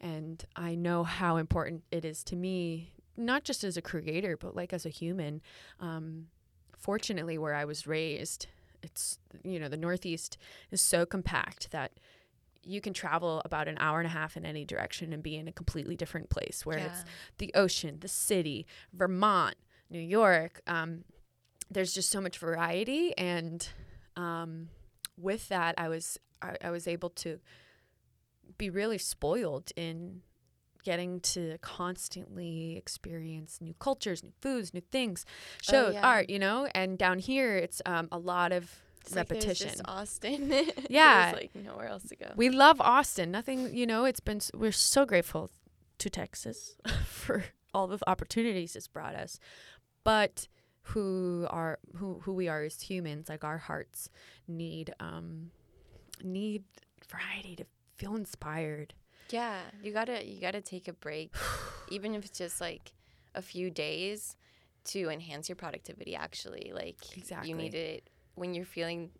And 0.01 0.45
I 0.55 0.75
know 0.75 1.03
how 1.03 1.37
important 1.37 1.83
it 1.91 2.03
is 2.03 2.23
to 2.25 2.35
me, 2.35 2.91
not 3.15 3.43
just 3.43 3.63
as 3.63 3.77
a 3.77 3.81
creator, 3.81 4.35
but 4.37 4.55
like 4.55 4.73
as 4.73 4.85
a 4.85 4.89
human. 4.89 5.41
Um, 5.79 6.27
fortunately, 6.77 7.37
where 7.37 7.53
I 7.53 7.65
was 7.65 7.87
raised, 7.87 8.47
it's, 8.83 9.19
you 9.43 9.59
know, 9.59 9.69
the 9.69 9.77
Northeast 9.77 10.37
is 10.71 10.81
so 10.81 11.05
compact 11.05 11.71
that 11.71 11.93
you 12.65 12.81
can 12.81 12.93
travel 12.93 13.41
about 13.45 13.67
an 13.67 13.77
hour 13.79 13.99
and 13.99 14.07
a 14.07 14.09
half 14.09 14.35
in 14.35 14.45
any 14.45 14.65
direction 14.65 15.13
and 15.13 15.21
be 15.21 15.35
in 15.35 15.47
a 15.47 15.51
completely 15.51 15.95
different 15.95 16.29
place 16.29 16.65
where 16.65 16.77
it's 16.77 17.05
the 17.37 17.51
ocean, 17.53 17.97
the 18.01 18.07
city, 18.07 18.65
Vermont, 18.91 19.55
New 19.89 19.99
York. 19.99 20.61
Um, 20.67 21.03
there's 21.69 21.93
just 21.93 22.09
so 22.09 22.19
much 22.21 22.37
variety, 22.37 23.15
and 23.17 23.67
um, 24.15 24.69
with 25.17 25.47
that, 25.49 25.75
I 25.77 25.87
was 25.89 26.17
I, 26.41 26.55
I 26.63 26.71
was 26.71 26.87
able 26.87 27.09
to 27.11 27.39
be 28.57 28.69
really 28.69 28.97
spoiled 28.97 29.71
in 29.75 30.21
getting 30.83 31.19
to 31.19 31.57
constantly 31.61 32.77
experience 32.77 33.59
new 33.59 33.73
cultures, 33.79 34.23
new 34.23 34.33
foods, 34.41 34.73
new 34.73 34.81
things, 34.91 35.25
shows, 35.61 35.95
yeah. 35.95 36.07
art. 36.07 36.29
You 36.29 36.39
know, 36.39 36.67
and 36.73 36.97
down 36.97 37.19
here, 37.19 37.55
it's 37.57 37.81
um, 37.85 38.07
a 38.11 38.17
lot 38.17 38.51
of 38.51 38.71
It's 39.07 39.15
like 39.15 39.29
repetition. 39.29 39.69
just 39.69 39.81
Austin. 39.85 40.51
Yeah. 40.89 41.31
like 41.35 41.55
nowhere 41.55 41.87
else 41.87 42.03
to 42.09 42.15
go. 42.15 42.31
We 42.35 42.49
love 42.49 42.79
Austin. 42.81 43.31
Nothing, 43.31 43.73
you 43.75 43.85
know, 43.85 44.05
it's 44.05 44.19
been, 44.19 44.41
we're 44.53 44.71
so 44.71 45.05
grateful 45.05 45.51
to 45.99 46.09
Texas 46.09 46.77
for 47.05 47.45
all 47.73 47.87
the 47.87 47.99
opportunities 48.07 48.75
it's 48.75 48.87
brought 48.87 49.15
us. 49.15 49.39
But 50.03 50.47
who 50.89 51.47
are, 51.49 51.79
who, 51.95 52.19
who 52.23 52.33
we 52.33 52.47
are 52.47 52.63
as 52.63 52.81
humans, 52.81 53.29
like 53.29 53.43
our 53.43 53.57
hearts 53.57 54.09
need, 54.47 54.93
um, 54.99 55.51
need 56.23 56.63
variety 57.09 57.55
to 57.57 57.65
feel 57.95 58.15
inspired. 58.15 58.93
Yeah, 59.31 59.59
you 59.81 59.91
gotta 59.91 60.23
you 60.25 60.39
gotta 60.39 60.61
take 60.61 60.87
a 60.87 60.93
break, 60.93 61.33
even 61.89 62.13
if 62.13 62.25
it's 62.25 62.37
just 62.37 62.61
like 62.61 62.93
a 63.33 63.41
few 63.41 63.71
days, 63.71 64.35
to 64.85 65.09
enhance 65.09 65.49
your 65.49 65.55
productivity. 65.55 66.15
Actually, 66.15 66.71
like 66.75 67.17
Exactly. 67.17 67.49
you 67.49 67.55
need 67.55 67.73
it 67.73 68.07
when 68.35 68.53
you're 68.53 68.65
feeling 68.65 69.11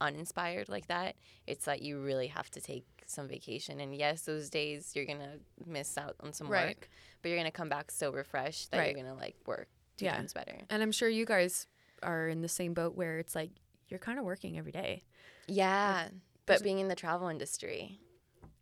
uninspired 0.00 0.68
like 0.68 0.86
that. 0.88 1.14
It's 1.46 1.66
like 1.66 1.82
you 1.82 2.00
really 2.00 2.28
have 2.28 2.50
to 2.52 2.60
take 2.60 2.84
some 3.06 3.28
vacation. 3.28 3.80
And 3.80 3.94
yes, 3.94 4.22
those 4.22 4.48
days 4.48 4.92
you're 4.94 5.04
gonna 5.04 5.36
miss 5.66 5.98
out 5.98 6.14
on 6.20 6.32
some 6.32 6.48
Right. 6.48 6.68
work, 6.68 6.88
but 7.22 7.28
you're 7.28 7.38
gonna 7.38 7.50
come 7.50 7.68
back 7.68 7.90
so 7.90 8.10
refreshed 8.12 8.70
that 8.70 8.78
Right. 8.78 8.94
you're 8.96 9.04
gonna 9.04 9.16
like 9.18 9.36
work 9.46 9.68
two 9.96 10.06
Yeah. 10.06 10.16
times 10.16 10.32
better. 10.32 10.56
And 10.70 10.82
I'm 10.82 10.92
sure 10.92 11.08
you 11.08 11.26
guys 11.26 11.66
are 12.02 12.28
in 12.28 12.40
the 12.40 12.48
same 12.48 12.72
boat 12.72 12.94
where 12.94 13.18
it's 13.18 13.34
like, 13.34 13.50
you're 13.88 13.98
kind 14.00 14.18
of 14.18 14.24
working 14.24 14.56
every 14.56 14.72
day. 14.72 15.02
Yeah, 15.48 16.04
there's- 16.08 16.12
but 16.46 16.62
being 16.62 16.78
in 16.78 16.88
the 16.88 16.94
travel 16.94 17.28
industry, 17.28 17.98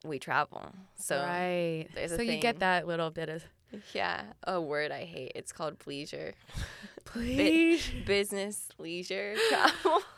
we 0.04 0.18
travel, 0.18 0.72
so 0.96 1.20
right. 1.22 1.86
So 2.08 2.22
you 2.22 2.38
get 2.38 2.60
that 2.60 2.86
little 2.86 3.10
bit 3.10 3.28
of, 3.28 3.44
yeah, 3.92 4.32
a 4.44 4.60
word 4.60 4.90
I 4.90 5.04
hate. 5.04 5.32
It's 5.34 5.52
called 5.52 5.78
pleasure. 5.78 6.34
please. 7.12 7.88
business, 8.06 8.68
leisure, 8.78 9.34
travel. 9.48 10.00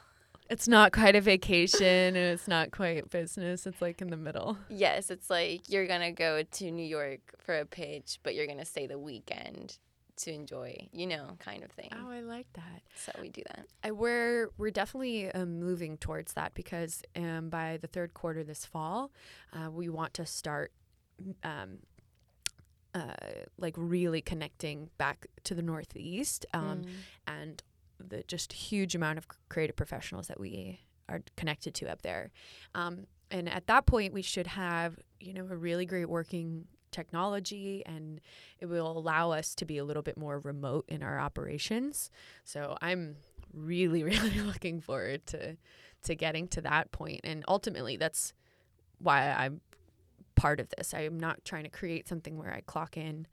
It's 0.50 0.66
not 0.66 0.90
quite 0.90 1.14
a 1.14 1.20
vacation 1.20 1.86
and 1.86 2.16
it's 2.16 2.48
not 2.48 2.72
quite 2.72 3.08
business. 3.08 3.68
It's 3.68 3.80
like 3.80 4.02
in 4.02 4.10
the 4.10 4.16
middle. 4.16 4.58
yes, 4.68 5.08
it's 5.08 5.30
like 5.30 5.68
you're 5.68 5.86
gonna 5.86 6.10
go 6.10 6.42
to 6.42 6.70
New 6.72 6.84
York 6.84 7.20
for 7.38 7.56
a 7.56 7.64
pitch, 7.64 8.18
but 8.24 8.34
you're 8.34 8.48
gonna 8.48 8.64
stay 8.64 8.88
the 8.88 8.98
weekend 8.98 9.78
to 10.16 10.32
enjoy, 10.32 10.88
you 10.92 11.06
know, 11.06 11.36
kind 11.38 11.62
of 11.62 11.70
thing. 11.70 11.88
Oh, 11.92 12.10
I 12.10 12.20
like 12.20 12.48
that. 12.54 12.82
So 12.96 13.12
we 13.22 13.28
do 13.28 13.42
that. 13.46 13.66
I, 13.84 13.92
we're 13.92 14.48
we're 14.58 14.72
definitely 14.72 15.30
um, 15.30 15.60
moving 15.60 15.96
towards 15.98 16.32
that 16.32 16.52
because 16.54 17.02
um, 17.14 17.48
by 17.48 17.78
the 17.80 17.86
third 17.86 18.12
quarter 18.12 18.42
this 18.42 18.64
fall, 18.64 19.12
uh, 19.52 19.70
we 19.70 19.88
want 19.88 20.14
to 20.14 20.26
start. 20.26 20.72
Um, 21.44 21.78
uh, 22.94 23.12
like 23.58 23.74
really 23.76 24.20
connecting 24.20 24.90
back 24.98 25.26
to 25.44 25.54
the 25.54 25.62
Northeast 25.62 26.44
um, 26.54 26.82
Mm. 26.82 26.88
and 27.26 27.62
the 27.98 28.22
just 28.26 28.52
huge 28.52 28.94
amount 28.94 29.18
of 29.18 29.26
creative 29.48 29.76
professionals 29.76 30.26
that 30.28 30.40
we 30.40 30.80
are 31.08 31.20
connected 31.36 31.74
to 31.74 31.90
up 31.90 32.02
there. 32.02 32.30
Um, 32.74 33.06
and 33.30 33.48
at 33.48 33.66
that 33.66 33.86
point, 33.86 34.12
we 34.12 34.22
should 34.22 34.46
have 34.48 34.98
you 35.20 35.32
know 35.34 35.46
a 35.50 35.56
really 35.56 35.86
great 35.86 36.08
working 36.08 36.66
technology, 36.90 37.82
and 37.86 38.20
it 38.58 38.66
will 38.66 38.90
allow 38.98 39.30
us 39.30 39.54
to 39.54 39.64
be 39.64 39.78
a 39.78 39.84
little 39.84 40.02
bit 40.02 40.16
more 40.16 40.40
remote 40.40 40.84
in 40.88 41.02
our 41.02 41.18
operations. 41.20 42.10
So 42.44 42.76
I'm 42.80 43.16
really, 43.52 44.02
really 44.12 44.40
looking 44.40 44.80
forward 44.80 45.26
to 45.28 45.56
to 46.02 46.14
getting 46.14 46.48
to 46.48 46.60
that 46.62 46.90
point, 46.92 47.20
and 47.24 47.44
ultimately, 47.46 47.96
that's 47.96 48.32
why 48.98 49.30
I'm 49.30 49.60
part 50.40 50.60
of 50.60 50.68
this. 50.76 50.94
I 50.94 51.00
am 51.02 51.18
not 51.20 51.44
trying 51.44 51.64
to 51.64 51.70
create 51.70 52.08
something 52.08 52.36
where 52.38 52.52
I 52.52 52.60
clock 52.60 52.96
in 52.96 53.26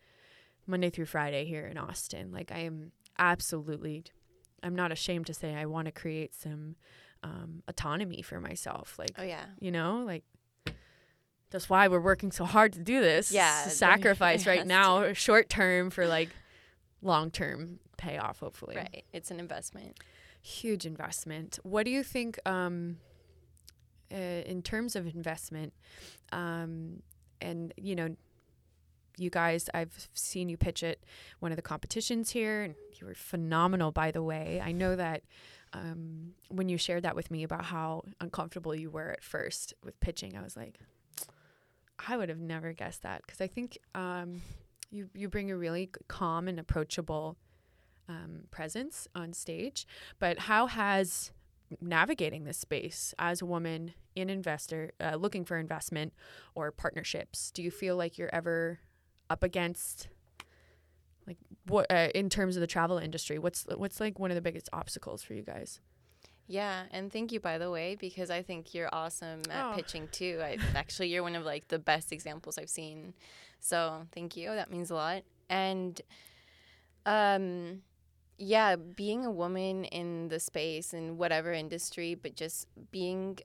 Monday 0.65 0.89
through 0.89 1.05
Friday 1.05 1.45
here 1.45 1.65
in 1.65 1.77
Austin. 1.77 2.31
Like 2.31 2.51
I 2.51 2.59
am 2.59 2.91
absolutely 3.17 4.03
I'm 4.63 4.75
not 4.75 4.91
ashamed 4.91 5.27
to 5.27 5.33
say 5.33 5.53
I 5.55 5.65
want 5.65 5.85
to 5.85 5.91
create 5.91 6.33
some 6.33 6.75
um, 7.23 7.61
autonomy 7.67 8.21
for 8.23 8.39
myself. 8.41 8.95
Like, 8.97 9.11
Oh 9.17 9.23
yeah. 9.23 9.45
you 9.59 9.71
know, 9.71 10.03
like 10.05 10.23
that's 11.49 11.69
why 11.69 11.87
we're 11.87 12.01
working 12.01 12.31
so 12.31 12.43
hard 12.45 12.73
to 12.73 12.79
do 12.79 12.99
this. 12.99 13.31
Yeah, 13.31 13.65
It's 13.65 13.75
a 13.77 13.79
there- 13.79 13.89
sacrifice 13.97 14.45
right 14.47 14.65
now, 14.67 15.13
short 15.27 15.47
term 15.49 15.89
for 15.89 16.07
like 16.07 16.29
long 17.01 17.31
term 17.31 17.79
payoff, 17.97 18.39
hopefully. 18.39 18.75
Right. 18.75 19.05
It's 19.13 19.31
an 19.31 19.39
investment. 19.39 19.97
Huge 20.41 20.85
investment. 20.85 21.59
What 21.63 21.83
do 21.85 21.91
you 21.91 22.03
think, 22.03 22.39
um, 22.45 22.97
uh, 24.11 24.15
in 24.45 24.61
terms 24.61 24.95
of 24.95 25.07
investment, 25.07 25.73
um, 26.31 27.01
and 27.41 27.73
you 27.77 27.95
know, 27.95 28.15
you 29.17 29.29
guys, 29.29 29.69
I've 29.73 30.09
seen 30.13 30.49
you 30.49 30.57
pitch 30.57 30.83
at 30.83 30.99
one 31.39 31.51
of 31.51 31.55
the 31.55 31.61
competitions 31.61 32.31
here, 32.31 32.63
and 32.63 32.75
you 32.99 33.07
were 33.07 33.15
phenomenal, 33.15 33.91
by 33.91 34.11
the 34.11 34.23
way. 34.23 34.61
I 34.63 34.71
know 34.71 34.95
that 34.95 35.23
um, 35.73 36.33
when 36.49 36.69
you 36.69 36.77
shared 36.77 37.03
that 37.03 37.15
with 37.15 37.31
me 37.31 37.43
about 37.43 37.65
how 37.65 38.03
uncomfortable 38.21 38.75
you 38.75 38.89
were 38.89 39.11
at 39.11 39.23
first 39.23 39.73
with 39.83 39.99
pitching, 39.99 40.37
I 40.37 40.41
was 40.41 40.55
like, 40.55 40.79
I 42.07 42.15
would 42.15 42.29
have 42.29 42.39
never 42.39 42.73
guessed 42.73 43.03
that 43.03 43.23
because 43.25 43.41
I 43.41 43.47
think 43.47 43.77
um, 43.95 44.41
you 44.91 45.09
you 45.13 45.29
bring 45.29 45.51
a 45.51 45.57
really 45.57 45.89
calm 46.07 46.47
and 46.47 46.59
approachable 46.59 47.37
um, 48.07 48.43
presence 48.51 49.07
on 49.15 49.33
stage. 49.33 49.87
But 50.19 50.39
how 50.39 50.67
has 50.67 51.31
navigating 51.82 52.43
this 52.45 52.58
space 52.58 53.13
as 53.19 53.41
a 53.41 53.45
woman 53.45 53.93
in 54.15 54.30
investor 54.30 54.91
uh, 55.01 55.15
looking 55.15 55.43
for 55.45 55.58
investment 55.58 56.13
or 56.56 56.71
partnerships 56.71 57.51
do 57.51 57.62
you 57.62 57.69
feel 57.71 57.95
like 57.95 58.17
you're 58.17 58.34
ever 58.34 58.80
up 59.30 59.43
against 59.43 60.08
like 61.27 61.38
what 61.67 61.86
uh, 61.91 62.08
in 62.15 62.30
terms 62.30 62.56
of 62.56 62.62
the 62.62 62.67
travel 62.67 62.97
industry 62.97 63.38
what's 63.38 63.65
what's 63.75 63.99
like 63.99 64.17
one 64.19 64.32
of 64.32 64.36
the 64.36 64.41
biggest 64.41 64.69
obstacles 64.71 65.21
for 65.23 65.34
you 65.34 65.43
guys 65.43 65.82
Yeah, 66.49 66.84
and 66.91 67.12
thank 67.12 67.34
you 67.34 67.41
by 67.41 67.58
the 67.58 67.69
way 67.69 67.97
because 67.99 68.30
I 68.30 68.41
think 68.41 68.73
you're 68.73 68.88
awesome 68.93 69.41
at 69.51 69.65
Oh. 69.65 69.75
pitching 69.75 70.08
too. 70.13 70.39
I 70.41 70.58
actually 70.75 71.10
you're 71.10 71.23
one 71.23 71.36
of 71.36 71.43
like 71.43 71.67
the 71.67 71.80
best 71.80 72.13
examples 72.13 72.58
I've 72.58 72.69
seen. 72.69 73.13
So, 73.60 74.03
thank 74.13 74.38
you. 74.38 74.51
That 74.56 74.71
means 74.71 74.89
a 74.89 74.95
lot. 74.95 75.23
And 75.49 75.99
um 77.06 77.82
yeah, 78.38 78.76
being 78.76 79.26
a 79.26 79.32
woman 79.32 79.86
in 79.86 80.28
the 80.30 80.39
space 80.39 80.93
in 80.93 81.17
whatever 81.17 81.52
industry, 81.54 82.15
but 82.15 82.36
just 82.36 82.67
being 82.91 83.39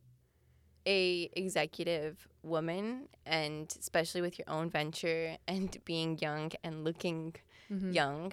a 0.86 1.30
executive 1.34 2.26
woman 2.42 3.08
and 3.24 3.74
especially 3.78 4.20
with 4.20 4.38
your 4.38 4.48
own 4.48 4.68
venture 4.68 5.36
and 5.48 5.76
being 5.84 6.18
young 6.18 6.50
and 6.64 6.84
looking 6.84 7.34
Mm-hmm. 7.72 7.92
young 7.92 8.32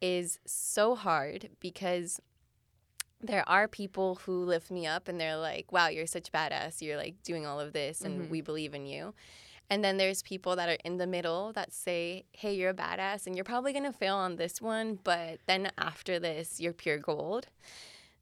is 0.00 0.38
so 0.46 0.94
hard 0.96 1.50
because 1.60 2.20
there 3.20 3.48
are 3.48 3.68
people 3.68 4.16
who 4.24 4.44
lift 4.44 4.70
me 4.70 4.86
up 4.86 5.08
and 5.08 5.20
they're 5.20 5.36
like, 5.36 5.72
wow, 5.72 5.88
you're 5.88 6.06
such 6.06 6.30
badass. 6.32 6.82
You're 6.82 6.96
like 6.96 7.22
doing 7.22 7.46
all 7.46 7.60
of 7.60 7.72
this 7.72 8.02
and 8.02 8.22
Mhm. 8.22 8.28
we 8.30 8.40
believe 8.40 8.74
in 8.74 8.84
you. 8.86 9.14
And 9.70 9.82
then 9.82 9.96
there's 9.96 10.22
people 10.22 10.56
that 10.56 10.68
are 10.68 10.78
in 10.84 10.98
the 10.98 11.06
middle 11.06 11.52
that 11.54 11.72
say, 11.72 12.24
hey, 12.32 12.54
you're 12.54 12.70
a 12.70 12.74
badass 12.74 13.26
and 13.26 13.34
you're 13.34 13.44
probably 13.44 13.72
going 13.72 13.84
to 13.84 13.92
fail 13.92 14.16
on 14.16 14.36
this 14.36 14.60
one, 14.60 14.98
but 15.02 15.38
then 15.46 15.70
after 15.78 16.18
this, 16.18 16.60
you're 16.60 16.74
pure 16.74 16.98
gold, 16.98 17.46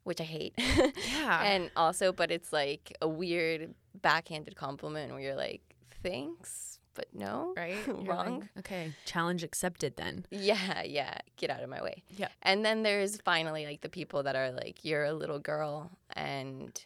which 0.04 0.20
I 0.20 0.24
hate. 0.24 0.54
yeah 0.58 1.42
and 1.42 1.70
also, 1.76 2.12
but 2.12 2.30
it's 2.30 2.52
like 2.52 2.96
a 3.02 3.08
weird 3.08 3.74
backhanded 4.00 4.56
compliment 4.56 5.12
where 5.12 5.20
you're 5.20 5.34
like, 5.34 5.62
thanks, 6.02 6.78
but 6.94 7.06
no. 7.12 7.54
right 7.56 7.76
You're 7.86 7.96
like, 7.96 8.08
wrong. 8.08 8.48
okay 8.58 8.92
challenge 9.06 9.42
accepted 9.42 9.96
then 9.96 10.26
Yeah, 10.30 10.82
yeah, 10.84 11.18
get 11.36 11.50
out 11.50 11.62
of 11.62 11.70
my 11.70 11.82
way. 11.82 12.02
Yeah. 12.16 12.28
And 12.42 12.64
then 12.64 12.82
there's 12.82 13.16
finally 13.22 13.64
like 13.66 13.80
the 13.80 13.88
people 13.88 14.22
that 14.24 14.36
are 14.36 14.52
like, 14.52 14.84
you're 14.84 15.04
a 15.04 15.12
little 15.14 15.38
girl 15.38 15.90
and 16.14 16.78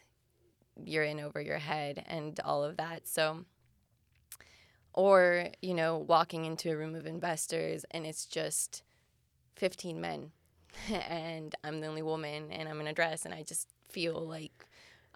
you're 0.83 1.03
in 1.03 1.19
over 1.19 1.41
your 1.41 1.57
head 1.57 2.03
and 2.07 2.39
all 2.41 2.63
of 2.63 2.77
that. 2.77 3.07
So, 3.07 3.45
or, 4.97 5.49
you 5.61 5.75
know, 5.75 5.95
walking 5.99 6.43
into 6.45 6.71
a 6.71 6.75
room 6.75 6.95
of 6.95 7.05
investors 7.05 7.85
and 7.91 8.03
it's 8.03 8.25
just 8.25 8.81
15 9.55 10.01
men. 10.01 10.31
and 11.07 11.53
I'm 11.63 11.81
the 11.81 11.87
only 11.87 12.01
woman 12.01 12.51
and 12.51 12.67
I'm 12.67 12.81
in 12.81 12.87
a 12.87 12.93
dress 12.93 13.23
and 13.23 13.31
I 13.33 13.43
just 13.43 13.67
feel 13.89 14.19
like 14.19 14.65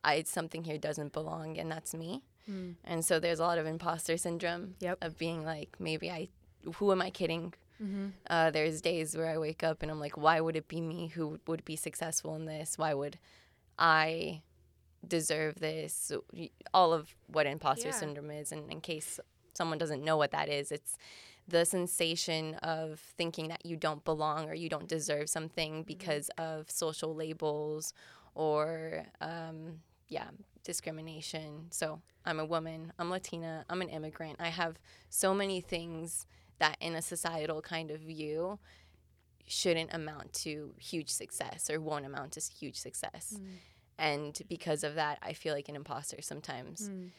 I 0.03 0.21
something 0.23 0.63
here 0.63 0.77
doesn't 0.77 1.13
belong 1.13 1.57
and 1.57 1.71
that's 1.71 1.95
me. 1.95 2.21
Mm. 2.49 2.75
And 2.83 3.03
so 3.03 3.19
there's 3.19 3.39
a 3.39 3.43
lot 3.43 3.57
of 3.57 3.65
imposter 3.65 4.17
syndrome 4.17 4.75
Yep. 4.81 4.99
of 5.01 5.17
being 5.17 5.43
like 5.43 5.75
maybe 5.79 6.11
I 6.11 6.29
who 6.75 6.91
am 6.91 7.01
I 7.01 7.09
kidding? 7.09 7.53
Mm-hmm. 7.83 8.07
Uh, 8.29 8.51
there's 8.51 8.81
days 8.81 9.17
where 9.17 9.29
I 9.31 9.39
wake 9.39 9.63
up 9.63 9.81
and 9.81 9.89
I'm 9.89 9.99
like, 9.99 10.15
why 10.15 10.39
would 10.41 10.55
it 10.55 10.67
be 10.67 10.79
me 10.79 11.07
who 11.07 11.39
would 11.47 11.65
be 11.65 11.75
successful 11.75 12.35
in 12.35 12.45
this? 12.45 12.77
Why 12.77 12.93
would 12.93 13.17
I 13.79 14.43
deserve 15.07 15.55
this? 15.55 16.11
All 16.71 16.93
of 16.93 17.15
what 17.25 17.47
imposter 17.47 17.87
Yeah. 17.87 17.95
syndrome 17.95 18.29
is. 18.29 18.51
And 18.51 18.71
in 18.71 18.79
case 18.81 19.19
someone 19.53 19.77
doesn't 19.77 20.03
know 20.03 20.17
what 20.17 20.31
that 20.31 20.49
is, 20.49 20.71
it's 20.71 20.97
the 21.47 21.65
sensation 21.65 22.55
of 22.55 22.99
thinking 22.99 23.47
that 23.49 23.65
you 23.65 23.75
don't 23.75 24.03
belong 24.05 24.49
or 24.49 24.53
you 24.53 24.69
don't 24.69 24.87
deserve 24.87 25.29
something 25.29 25.83
because 25.83 26.29
of 26.37 26.69
social 26.69 27.15
labels 27.15 27.93
or, 28.35 29.05
um, 29.19 29.79
yeah, 30.07 30.29
discrimination. 30.63 31.67
So 31.71 32.01
I'm 32.25 32.39
a 32.39 32.45
woman, 32.45 32.93
I'm 32.99 33.09
Latina, 33.09 33.65
I'm 33.69 33.81
an 33.81 33.89
immigrant. 33.89 34.37
I 34.39 34.49
have 34.49 34.79
so 35.09 35.33
many 35.33 35.61
things 35.61 36.27
that 36.59 36.77
in 36.79 36.95
a 36.95 37.01
societal 37.01 37.61
kind 37.61 37.91
of 37.91 37.99
view 38.01 38.59
shouldn't 39.47 39.93
amount 39.93 40.31
to 40.33 40.73
huge 40.77 41.09
success 41.09 41.69
or 41.69 41.81
won't 41.81 42.05
amount 42.05 42.33
to 42.33 42.41
huge 42.41 42.77
success. 42.77 43.39
And 43.97 44.39
because 44.47 44.83
of 44.83 44.95
that, 44.95 45.17
I 45.21 45.33
feel 45.33 45.53
like 45.53 45.69
an 45.69 45.75
imposter 45.75 46.21
sometimes, 46.21 46.89
Mm. 46.89 47.09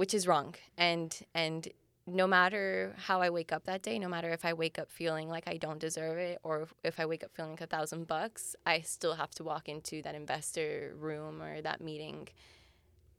Which 0.00 0.14
is 0.14 0.26
wrong. 0.28 0.54
And 0.76 1.10
and 1.34 1.66
no 2.06 2.26
matter 2.26 2.94
how 3.08 3.20
I 3.20 3.30
wake 3.30 3.52
up 3.52 3.64
that 3.64 3.82
day, 3.82 3.98
no 3.98 4.08
matter 4.08 4.30
if 4.30 4.44
I 4.44 4.52
wake 4.54 4.78
up 4.78 4.88
feeling 4.90 5.28
like 5.28 5.46
I 5.54 5.56
don't 5.58 5.80
deserve 5.88 6.16
it 6.18 6.38
or 6.42 6.66
if, 6.84 6.98
I 7.00 7.04
wake 7.04 7.22
up 7.24 7.32
feeling 7.34 7.50
like 7.52 7.60
a 7.60 7.66
thousand 7.66 8.06
bucks, 8.06 8.56
I 8.64 8.80
still 8.80 9.14
have 9.22 9.30
to 9.32 9.44
walk 9.44 9.68
into 9.68 10.00
that 10.02 10.14
investor 10.14 10.94
room 10.98 11.42
or 11.42 11.60
that 11.60 11.80
meeting 11.82 12.28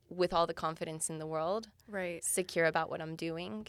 with 0.08 0.32
all 0.32 0.46
the 0.46 0.54
confidence 0.54 1.08
in 1.08 1.18
the 1.18 1.26
world 1.26 1.68
Right. 1.86 2.24
secure 2.24 2.66
about 2.66 2.90
what 2.90 3.00
I'm 3.00 3.14
doing 3.14 3.68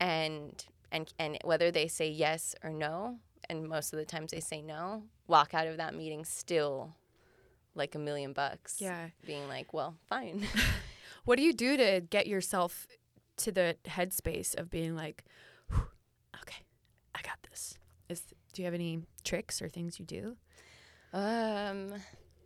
and 0.00 0.64
and 0.92 1.12
and 1.18 1.38
whether 1.44 1.70
they 1.70 1.88
say 1.88 2.08
yes 2.08 2.54
or 2.64 2.70
no 2.70 3.18
and 3.50 3.68
most 3.68 3.92
of 3.92 3.98
the 3.98 4.04
times 4.06 4.30
they 4.30 4.40
say 4.40 4.62
no 4.62 5.02
walk 5.26 5.52
out 5.54 5.66
of 5.66 5.76
that 5.76 5.94
meeting 5.94 6.24
still 6.24 6.94
like 7.74 7.94
a 7.94 7.98
million 7.98 8.32
bucks 8.32 8.80
Yeah. 8.80 9.08
being 9.26 9.48
like 9.48 9.74
well 9.74 9.96
fine 10.08 10.46
What 11.28 11.36
do 11.36 11.42
you 11.42 11.52
do 11.52 11.76
to 11.76 12.00
get 12.00 12.26
yourself 12.26 12.86
to 13.36 13.52
the 13.52 13.76
headspace 13.84 14.58
of 14.58 14.70
being 14.70 14.96
like, 14.96 15.24
okay, 15.70 16.62
I 17.14 17.20
got 17.20 17.36
this? 17.50 17.76
Is 18.08 18.22
do 18.54 18.62
you 18.62 18.64
have 18.64 18.72
any 18.72 19.02
tricks 19.24 19.60
or 19.60 19.68
things 19.68 19.98
you 20.00 20.06
do? 20.06 20.36
um 21.12 21.92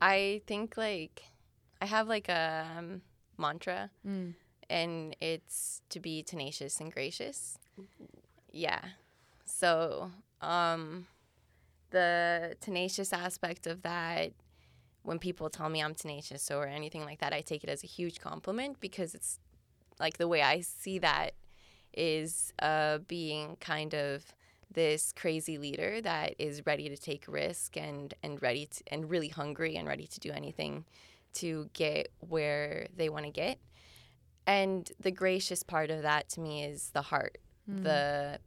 I 0.00 0.42
think 0.48 0.76
like 0.76 1.22
I 1.80 1.86
have 1.86 2.08
like 2.08 2.28
a 2.28 2.66
um, 2.76 3.02
mantra 3.38 3.90
Mm. 4.04 4.34
and 4.68 5.16
it's 5.20 5.82
to 5.90 6.00
be 6.00 6.24
tenacious 6.24 6.80
and 6.80 6.92
gracious. 6.92 7.58
Yeah. 8.50 8.80
So, 9.44 10.10
um, 10.40 11.06
the 11.90 12.56
tenacious 12.60 13.12
aspect 13.12 13.68
of 13.68 13.82
that, 13.82 14.32
when 15.02 15.18
people 15.18 15.50
tell 15.50 15.68
me 15.68 15.82
I'm 15.82 15.94
tenacious 15.94 16.50
or 16.50 16.66
anything 16.66 17.04
like 17.04 17.20
that, 17.20 17.32
I 17.32 17.40
take 17.40 17.64
it 17.64 17.70
as 17.70 17.82
a 17.82 17.86
huge 17.86 18.20
compliment 18.20 18.80
because 18.80 19.14
it's 19.14 19.38
like 19.98 20.18
the 20.18 20.28
way 20.28 20.42
I 20.42 20.60
see 20.60 20.98
that 21.00 21.32
is 21.92 22.52
uh, 22.60 22.98
being 22.98 23.56
kind 23.60 23.94
of 23.94 24.24
this 24.72 25.12
crazy 25.12 25.58
leader 25.58 26.00
that 26.00 26.34
is 26.38 26.64
ready 26.64 26.88
to 26.88 26.96
take 26.96 27.24
risk 27.28 27.76
and 27.76 28.14
and 28.22 28.40
ready 28.40 28.66
to, 28.66 28.82
and 28.86 29.10
really 29.10 29.28
hungry 29.28 29.76
and 29.76 29.86
ready 29.86 30.06
to 30.06 30.20
do 30.20 30.30
anything 30.30 30.84
to 31.34 31.68
get 31.74 32.08
where 32.20 32.86
they 32.96 33.08
want 33.08 33.24
to 33.26 33.30
get. 33.30 33.58
And 34.46 34.90
the 34.98 35.10
gracious 35.10 35.62
part 35.62 35.90
of 35.90 36.02
that 36.02 36.28
to 36.30 36.40
me 36.40 36.64
is 36.64 36.90
the 36.90 37.02
heart. 37.02 37.38
The 37.82 38.38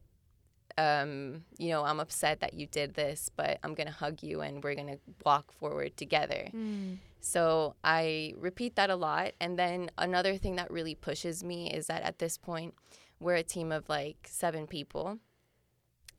um, 0.77 1.43
you 1.57 1.69
know, 1.69 1.83
I'm 1.83 1.99
upset 1.99 2.41
that 2.41 2.53
you 2.53 2.67
did 2.67 2.95
this, 2.95 3.29
but 3.35 3.59
I'm 3.63 3.73
going 3.75 3.87
to 3.87 3.93
hug 3.93 4.21
you 4.23 4.41
and 4.41 4.63
we're 4.63 4.75
going 4.75 4.87
to 4.87 4.99
walk 5.25 5.51
forward 5.53 5.95
together. 5.95 6.49
Mm. 6.53 6.97
So 7.21 7.75
I 7.83 8.33
repeat 8.37 8.75
that 8.75 8.89
a 8.89 8.95
lot. 8.95 9.31
And 9.39 9.57
then 9.57 9.89
another 9.97 10.37
thing 10.37 10.57
that 10.57 10.69
really 10.69 10.95
pushes 10.95 11.43
me 11.43 11.71
is 11.71 11.87
that 11.87 12.03
at 12.03 12.19
this 12.19 12.37
point, 12.37 12.75
we're 13.19 13.35
a 13.35 13.43
team 13.43 13.71
of 13.71 13.87
like 13.87 14.27
seven 14.29 14.67
people. 14.67 15.19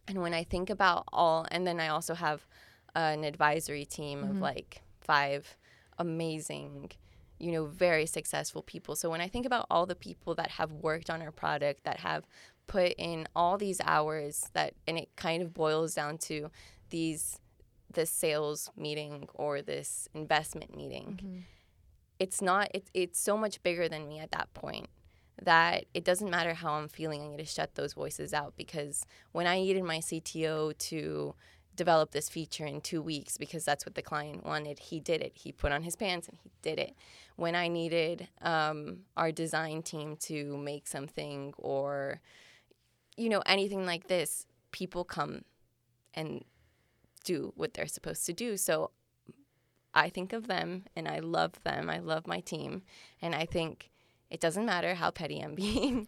And 0.08 0.22
when 0.22 0.32
I 0.32 0.44
think 0.44 0.70
about 0.70 1.04
all, 1.12 1.46
and 1.50 1.66
then 1.66 1.78
I 1.78 1.88
also 1.88 2.14
have 2.14 2.46
an 2.94 3.24
advisory 3.24 3.84
team 3.84 4.24
of 4.24 4.38
like 4.38 4.82
five 5.00 5.56
amazing, 5.98 6.92
you 7.38 7.52
know, 7.52 7.66
very 7.66 8.06
successful 8.06 8.62
people. 8.62 8.96
So 8.96 9.10
when 9.10 9.20
I 9.20 9.28
think 9.28 9.44
about 9.44 9.66
all 9.70 9.84
the 9.84 9.94
people 9.94 10.34
that 10.36 10.52
have 10.52 10.72
worked 10.72 11.10
on 11.10 11.20
our 11.20 11.32
product, 11.32 11.84
that 11.84 12.00
have 12.00 12.26
put 12.66 12.92
in 12.98 13.26
all 13.34 13.58
these 13.58 13.80
hours, 13.84 14.50
that, 14.52 14.74
and 14.86 14.98
it 14.98 15.08
kind 15.16 15.42
of 15.42 15.54
boils 15.54 15.94
down 15.94 16.18
to 16.18 16.50
these, 16.90 17.38
this 17.92 18.10
sales 18.10 18.70
meeting 18.76 19.28
or 19.34 19.62
this 19.62 20.08
investment 20.14 20.76
meeting. 20.76 21.44
It's 22.18 22.40
not 22.40 22.68
it's 22.72 22.90
it's 22.94 23.18
so 23.20 23.36
much 23.36 23.62
bigger 23.62 23.88
than 23.88 24.08
me 24.08 24.18
at 24.20 24.30
that 24.30 24.52
point 24.54 24.88
that 25.42 25.84
it 25.92 26.04
doesn't 26.04 26.30
matter 26.30 26.54
how 26.54 26.72
I'm 26.74 26.88
feeling 26.88 27.22
I 27.22 27.28
need 27.28 27.38
to 27.38 27.44
shut 27.44 27.74
those 27.74 27.92
voices 27.92 28.32
out 28.32 28.54
because 28.56 29.04
when 29.32 29.46
I 29.46 29.56
needed 29.56 29.84
my 29.84 29.98
CTO 29.98 30.76
to 30.78 31.34
develop 31.74 32.12
this 32.12 32.30
feature 32.30 32.64
in 32.64 32.80
2 32.80 33.02
weeks 33.02 33.36
because 33.36 33.62
that's 33.64 33.84
what 33.84 33.94
the 33.94 34.02
client 34.02 34.46
wanted 34.46 34.78
he 34.78 34.98
did 34.98 35.20
it. 35.20 35.32
He 35.34 35.52
put 35.52 35.72
on 35.72 35.82
his 35.82 35.94
pants 35.94 36.26
and 36.26 36.38
he 36.42 36.50
did 36.62 36.78
it. 36.78 36.94
When 37.36 37.54
I 37.54 37.68
needed 37.68 38.28
um, 38.40 39.00
our 39.14 39.30
design 39.30 39.82
team 39.82 40.16
to 40.20 40.56
make 40.56 40.86
something 40.86 41.52
or 41.58 42.22
you 43.16 43.28
know 43.28 43.42
anything 43.46 43.86
like 43.86 44.08
this 44.08 44.46
people 44.72 45.04
come 45.04 45.42
and 46.14 46.44
do 47.24 47.52
what 47.56 47.74
they're 47.74 47.86
supposed 47.86 48.26
to 48.26 48.32
do 48.32 48.56
so 48.56 48.90
I 49.96 50.10
think 50.10 50.34
of 50.34 50.46
them 50.46 50.84
and 50.94 51.08
I 51.08 51.20
love 51.20 51.52
them. 51.64 51.88
I 51.88 51.98
love 51.98 52.26
my 52.26 52.40
team. 52.40 52.82
And 53.22 53.34
I 53.34 53.46
think 53.46 53.90
it 54.30 54.40
doesn't 54.40 54.66
matter 54.66 54.94
how 54.94 55.10
petty 55.10 55.40
I'm 55.40 55.54
being. 55.56 56.06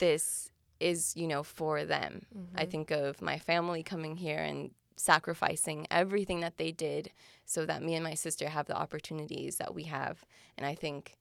this 0.00 0.50
is, 0.80 1.16
you 1.16 1.28
know, 1.28 1.44
for 1.44 1.84
them. 1.84 2.26
I 2.56 2.62
mm-hmm. 2.62 2.70
think 2.70 2.90
of 2.90 3.22
my 3.22 3.38
family 3.38 3.84
coming 3.84 4.16
here 4.16 4.40
and 4.40 4.72
sacrificing 4.96 5.86
everything 5.90 6.40
that 6.40 6.58
they 6.58 6.72
did 6.72 7.12
so 7.46 7.64
that 7.64 7.82
me 7.82 7.94
and 7.94 8.04
my 8.04 8.14
sister 8.14 8.48
have 8.48 8.66
the 8.66 8.76
opportunities 8.76 9.56
that 9.56 9.72
we 9.72 9.84
have. 9.84 10.24
And 10.58 10.66
I 10.66 10.74
think 10.74 11.16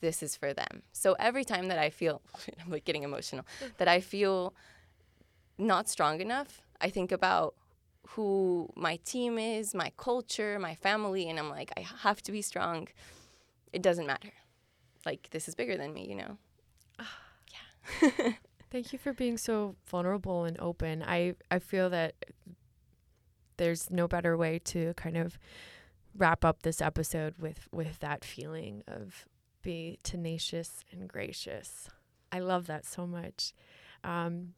this 0.00 0.22
is 0.22 0.36
for 0.36 0.52
them. 0.52 0.82
So 0.92 1.14
every 1.18 1.44
time 1.44 1.68
that 1.68 1.78
I 1.78 1.90
feel, 1.90 2.22
I'm 2.64 2.70
like 2.70 2.84
getting 2.84 3.02
emotional, 3.02 3.46
that 3.78 3.88
I 3.88 4.00
feel 4.00 4.54
not 5.58 5.88
strong 5.88 6.20
enough, 6.20 6.62
I 6.80 6.90
think 6.90 7.12
about 7.12 7.54
who 8.10 8.70
my 8.76 8.96
team 9.04 9.38
is, 9.38 9.74
my 9.74 9.92
culture, 9.96 10.58
my 10.58 10.74
family, 10.74 11.28
and 11.28 11.38
I'm 11.38 11.50
like, 11.50 11.72
I 11.76 11.84
have 12.02 12.22
to 12.22 12.32
be 12.32 12.42
strong. 12.42 12.88
It 13.72 13.82
doesn't 13.82 14.06
matter. 14.06 14.32
Like, 15.04 15.28
this 15.30 15.48
is 15.48 15.54
bigger 15.54 15.76
than 15.76 15.92
me, 15.92 16.06
you 16.08 16.16
know? 16.16 16.38
Yeah. 18.02 18.32
Thank 18.70 18.92
you 18.92 18.98
for 18.98 19.12
being 19.12 19.38
so 19.38 19.76
vulnerable 19.86 20.44
and 20.44 20.58
open. 20.60 21.02
I 21.06 21.34
I 21.52 21.60
feel 21.60 21.88
that 21.90 22.14
there's 23.56 23.90
no 23.90 24.08
better 24.08 24.36
way 24.36 24.58
to 24.64 24.92
kind 24.94 25.16
of 25.16 25.38
wrap 26.16 26.44
up 26.44 26.62
this 26.62 26.82
episode 26.82 27.38
with 27.38 27.68
with 27.72 28.00
that 28.00 28.24
feeling 28.24 28.82
of 28.88 29.26
be 29.66 29.98
tenacious 30.04 30.84
and 30.92 31.08
gracious. 31.08 31.88
I 32.30 32.38
love 32.38 32.68
that 32.68 32.86
so 32.86 33.04
much. 33.04 33.52
Um, 34.04 34.54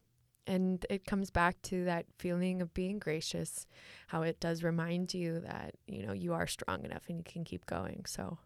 and 0.47 0.85
it 0.91 1.07
comes 1.07 1.31
back 1.31 1.61
to 1.63 1.87
that 1.87 2.05
feeling 2.19 2.61
of 2.61 2.75
being 2.75 2.99
gracious, 2.99 3.67
how 4.09 4.21
it 4.21 4.39
does 4.39 4.63
remind 4.63 5.15
you 5.15 5.41
that, 5.41 5.75
you 5.87 6.07
know, 6.07 6.13
you 6.13 6.35
are 6.35 6.47
strong 6.47 6.85
enough 6.85 7.05
and 7.09 7.17
you 7.17 7.25
can 7.25 7.43
keep 7.43 7.65
going. 7.65 8.05
So 8.07 8.37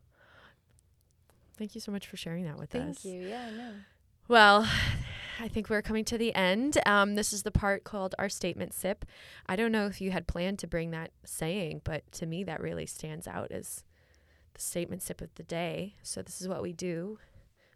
thank 1.59 1.75
you 1.75 1.81
so 1.81 1.91
much 1.91 2.07
for 2.07 2.17
sharing 2.17 2.45
that 2.45 2.59
with 2.59 2.75
us. 2.77 2.99
Thank 2.99 3.05
you. 3.05 3.29
Yeah, 3.29 3.51
no. 3.51 3.73
Well, 4.29 4.69
I 5.41 5.49
think 5.49 5.69
we're 5.69 5.83
coming 5.83 6.05
to 6.07 6.19
the 6.19 6.33
end. 6.33 6.79
Um, 6.87 7.17
this 7.17 7.33
is 7.33 7.43
the 7.43 7.51
part 7.51 7.83
called 7.83 8.15
our 8.21 8.29
statement 8.29 8.73
sip. 8.73 9.05
I 9.47 9.57
don't 9.57 9.73
know 9.73 9.87
if 9.87 10.01
you 10.01 10.13
had 10.13 10.29
planned 10.29 10.61
to 10.61 10.69
bring 10.69 10.93
that 10.93 11.11
saying, 11.25 11.81
but 11.83 12.11
to 12.13 12.27
me, 12.27 12.45
that 12.45 12.61
really 12.61 12.87
stands 12.87 13.27
out 13.27 13.51
as 13.51 13.83
the 14.55 14.61
statement 14.61 15.03
sip 15.03 15.21
of 15.21 15.35
the 15.35 15.43
day. 15.43 15.97
So, 16.03 16.23
this 16.23 16.41
is 16.41 16.49
what 16.49 16.63
we 16.63 16.73
do 16.73 17.19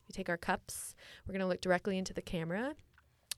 we 0.09 0.13
take 0.13 0.29
our 0.29 0.37
cups, 0.37 0.95
we're 1.27 1.33
going 1.33 1.41
to 1.41 1.47
look 1.47 1.61
directly 1.61 1.99
into 1.99 2.15
the 2.15 2.23
camera, 2.23 2.75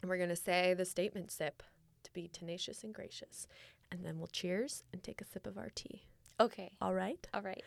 and 0.03 0.09
we're 0.11 0.19
going 0.19 0.29
to 0.29 0.37
say 0.37 0.75
the 0.75 0.85
statement 0.85 1.31
sip 1.31 1.63
to 2.05 2.13
be 2.13 2.29
tenacious 2.29 2.85
and 2.85 2.95
gracious. 2.95 3.47
And 3.91 4.05
then 4.05 4.19
we'll 4.19 4.27
cheers 4.29 4.85
and 4.93 5.03
take 5.03 5.21
a 5.23 5.25
sip 5.25 5.47
of 5.47 5.57
our 5.57 5.71
tea. 5.75 6.03
Okay. 6.39 6.73
All 6.81 6.95
right? 6.95 7.27
All 7.33 7.41
right. 7.43 7.63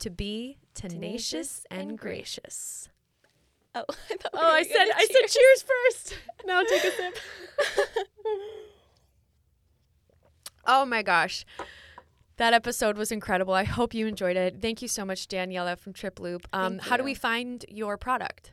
To 0.00 0.10
be 0.10 0.56
tenacious, 0.74 0.94
Tenacious 1.00 1.66
and, 1.70 1.90
and 1.90 1.98
gracious. 1.98 2.88
Oh, 3.74 3.84
I 3.88 4.16
thought 4.16 4.32
we 4.32 4.38
Oh, 4.40 4.50
I 4.50 4.62
said 4.62 4.88
I 4.96 5.06
said 5.06 5.20
cheers. 5.20 5.32
cheers 5.34 5.62
first. 5.62 6.14
Now 6.46 6.62
take 6.62 6.84
a 6.84 6.90
sip. 6.90 7.18
Oh 10.66 10.86
my 10.86 11.02
gosh. 11.02 11.44
That 12.36 12.52
episode 12.52 12.96
was 12.96 13.12
incredible. 13.12 13.54
I 13.54 13.64
hope 13.64 13.94
you 13.94 14.06
enjoyed 14.06 14.36
it. 14.36 14.56
Thank 14.60 14.82
you 14.82 14.88
so 14.88 15.04
much, 15.04 15.28
Daniela 15.28 15.78
from 15.78 15.92
TripLoop. 15.92 16.44
Um, 16.52 16.78
how 16.78 16.96
do 16.96 17.04
we 17.04 17.14
find 17.14 17.64
your 17.68 17.96
product? 17.96 18.52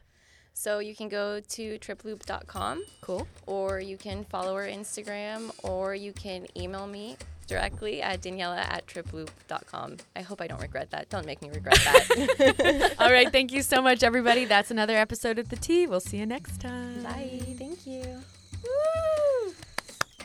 So 0.54 0.80
you 0.80 0.96
can 0.96 1.10
go 1.10 1.40
to 1.40 1.80
triploop.com 1.80 2.84
Cool. 3.02 3.28
or 3.48 3.80
you 3.80 3.98
can 3.98 4.24
follow 4.26 4.54
our 4.54 4.68
Instagram 4.68 5.52
or 5.64 5.96
you 5.96 6.12
can 6.14 6.46
email 6.56 6.86
me 6.88 7.16
directly 7.48 8.02
at 8.02 8.22
daniela 8.22 8.58
at 8.58 8.86
triploop.com. 8.86 9.98
I 10.16 10.22
hope 10.22 10.42
I 10.42 10.48
don't 10.48 10.62
regret 10.62 10.92
that. 10.92 11.10
Don't 11.10 11.26
make 11.26 11.42
me 11.42 11.50
regret 11.50 11.80
that. 11.84 12.96
All 13.00 13.12
right. 13.12 13.32
Thank 13.32 13.52
you 13.52 13.62
so 13.62 13.82
much, 13.82 14.04
everybody. 14.04 14.46
That's 14.46 14.72
another 14.72 14.98
episode 14.98 15.40
of 15.40 15.50
The 15.50 15.56
Tea. 15.56 15.88
We'll 15.88 16.00
see 16.00 16.18
you 16.18 16.26
next 16.26 16.62
time. 16.62 17.02
Bye. 17.04 17.40
Thank 17.58 17.88
you. 17.88 18.04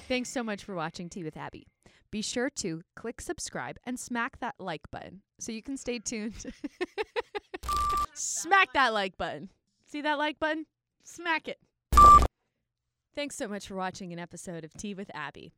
Thanks 0.09 0.29
so 0.29 0.43
much 0.43 0.63
for 0.65 0.75
watching 0.75 1.09
Tea 1.09 1.25
with 1.25 1.37
Abby. 1.37 1.67
Be 2.17 2.23
sure 2.23 2.49
to 2.49 2.81
click 2.95 3.21
subscribe 3.21 3.77
and 3.85 4.01
smack 4.01 4.39
that 4.41 4.55
like 4.59 4.91
button 4.91 5.21
so 5.39 5.53
you 5.53 5.63
can 5.63 5.77
stay 5.77 5.99
tuned. 5.99 6.47
smack 8.15 8.73
that 8.73 8.95
like 8.95 9.19
button. 9.19 9.51
See 9.85 10.01
that 10.01 10.17
like 10.17 10.39
button? 10.39 10.65
Smack 11.05 11.47
it. 11.47 11.59
Thanks 13.15 13.37
so 13.37 13.47
much 13.47 13.69
for 13.69 13.75
watching 13.75 14.15
an 14.15 14.19
episode 14.19 14.65
of 14.65 14.73
Tea 14.73 14.95
with 14.95 15.11
Abby. 15.15 15.53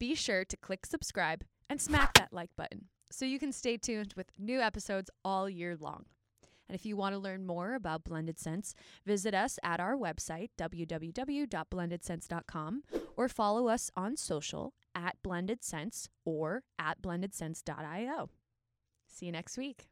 Be 0.00 0.16
sure 0.16 0.44
to 0.44 0.56
click 0.56 0.86
subscribe 0.86 1.44
and 1.68 1.80
smack 1.80 2.14
that 2.14 2.32
like 2.32 2.50
button 2.56 2.86
so 3.12 3.24
you 3.24 3.38
can 3.38 3.52
stay 3.52 3.76
tuned 3.76 4.14
with 4.16 4.26
new 4.36 4.60
episodes 4.60 5.08
all 5.24 5.48
year 5.48 5.76
long. 5.78 6.06
And 6.70 6.76
if 6.76 6.86
you 6.86 6.96
want 6.96 7.16
to 7.16 7.18
learn 7.18 7.44
more 7.44 7.74
about 7.74 8.04
Blended 8.04 8.38
Sense, 8.38 8.76
visit 9.04 9.34
us 9.34 9.58
at 9.64 9.80
our 9.80 9.96
website, 9.96 10.50
www.blendedsense.com, 10.56 12.82
or 13.16 13.28
follow 13.28 13.66
us 13.66 13.90
on 13.96 14.16
social 14.16 14.72
at 14.94 15.16
Blended 15.20 15.64
Sense 15.64 16.08
or 16.24 16.62
at 16.78 17.02
blendedsense.io. 17.02 18.30
See 19.08 19.26
you 19.26 19.32
next 19.32 19.58
week. 19.58 19.88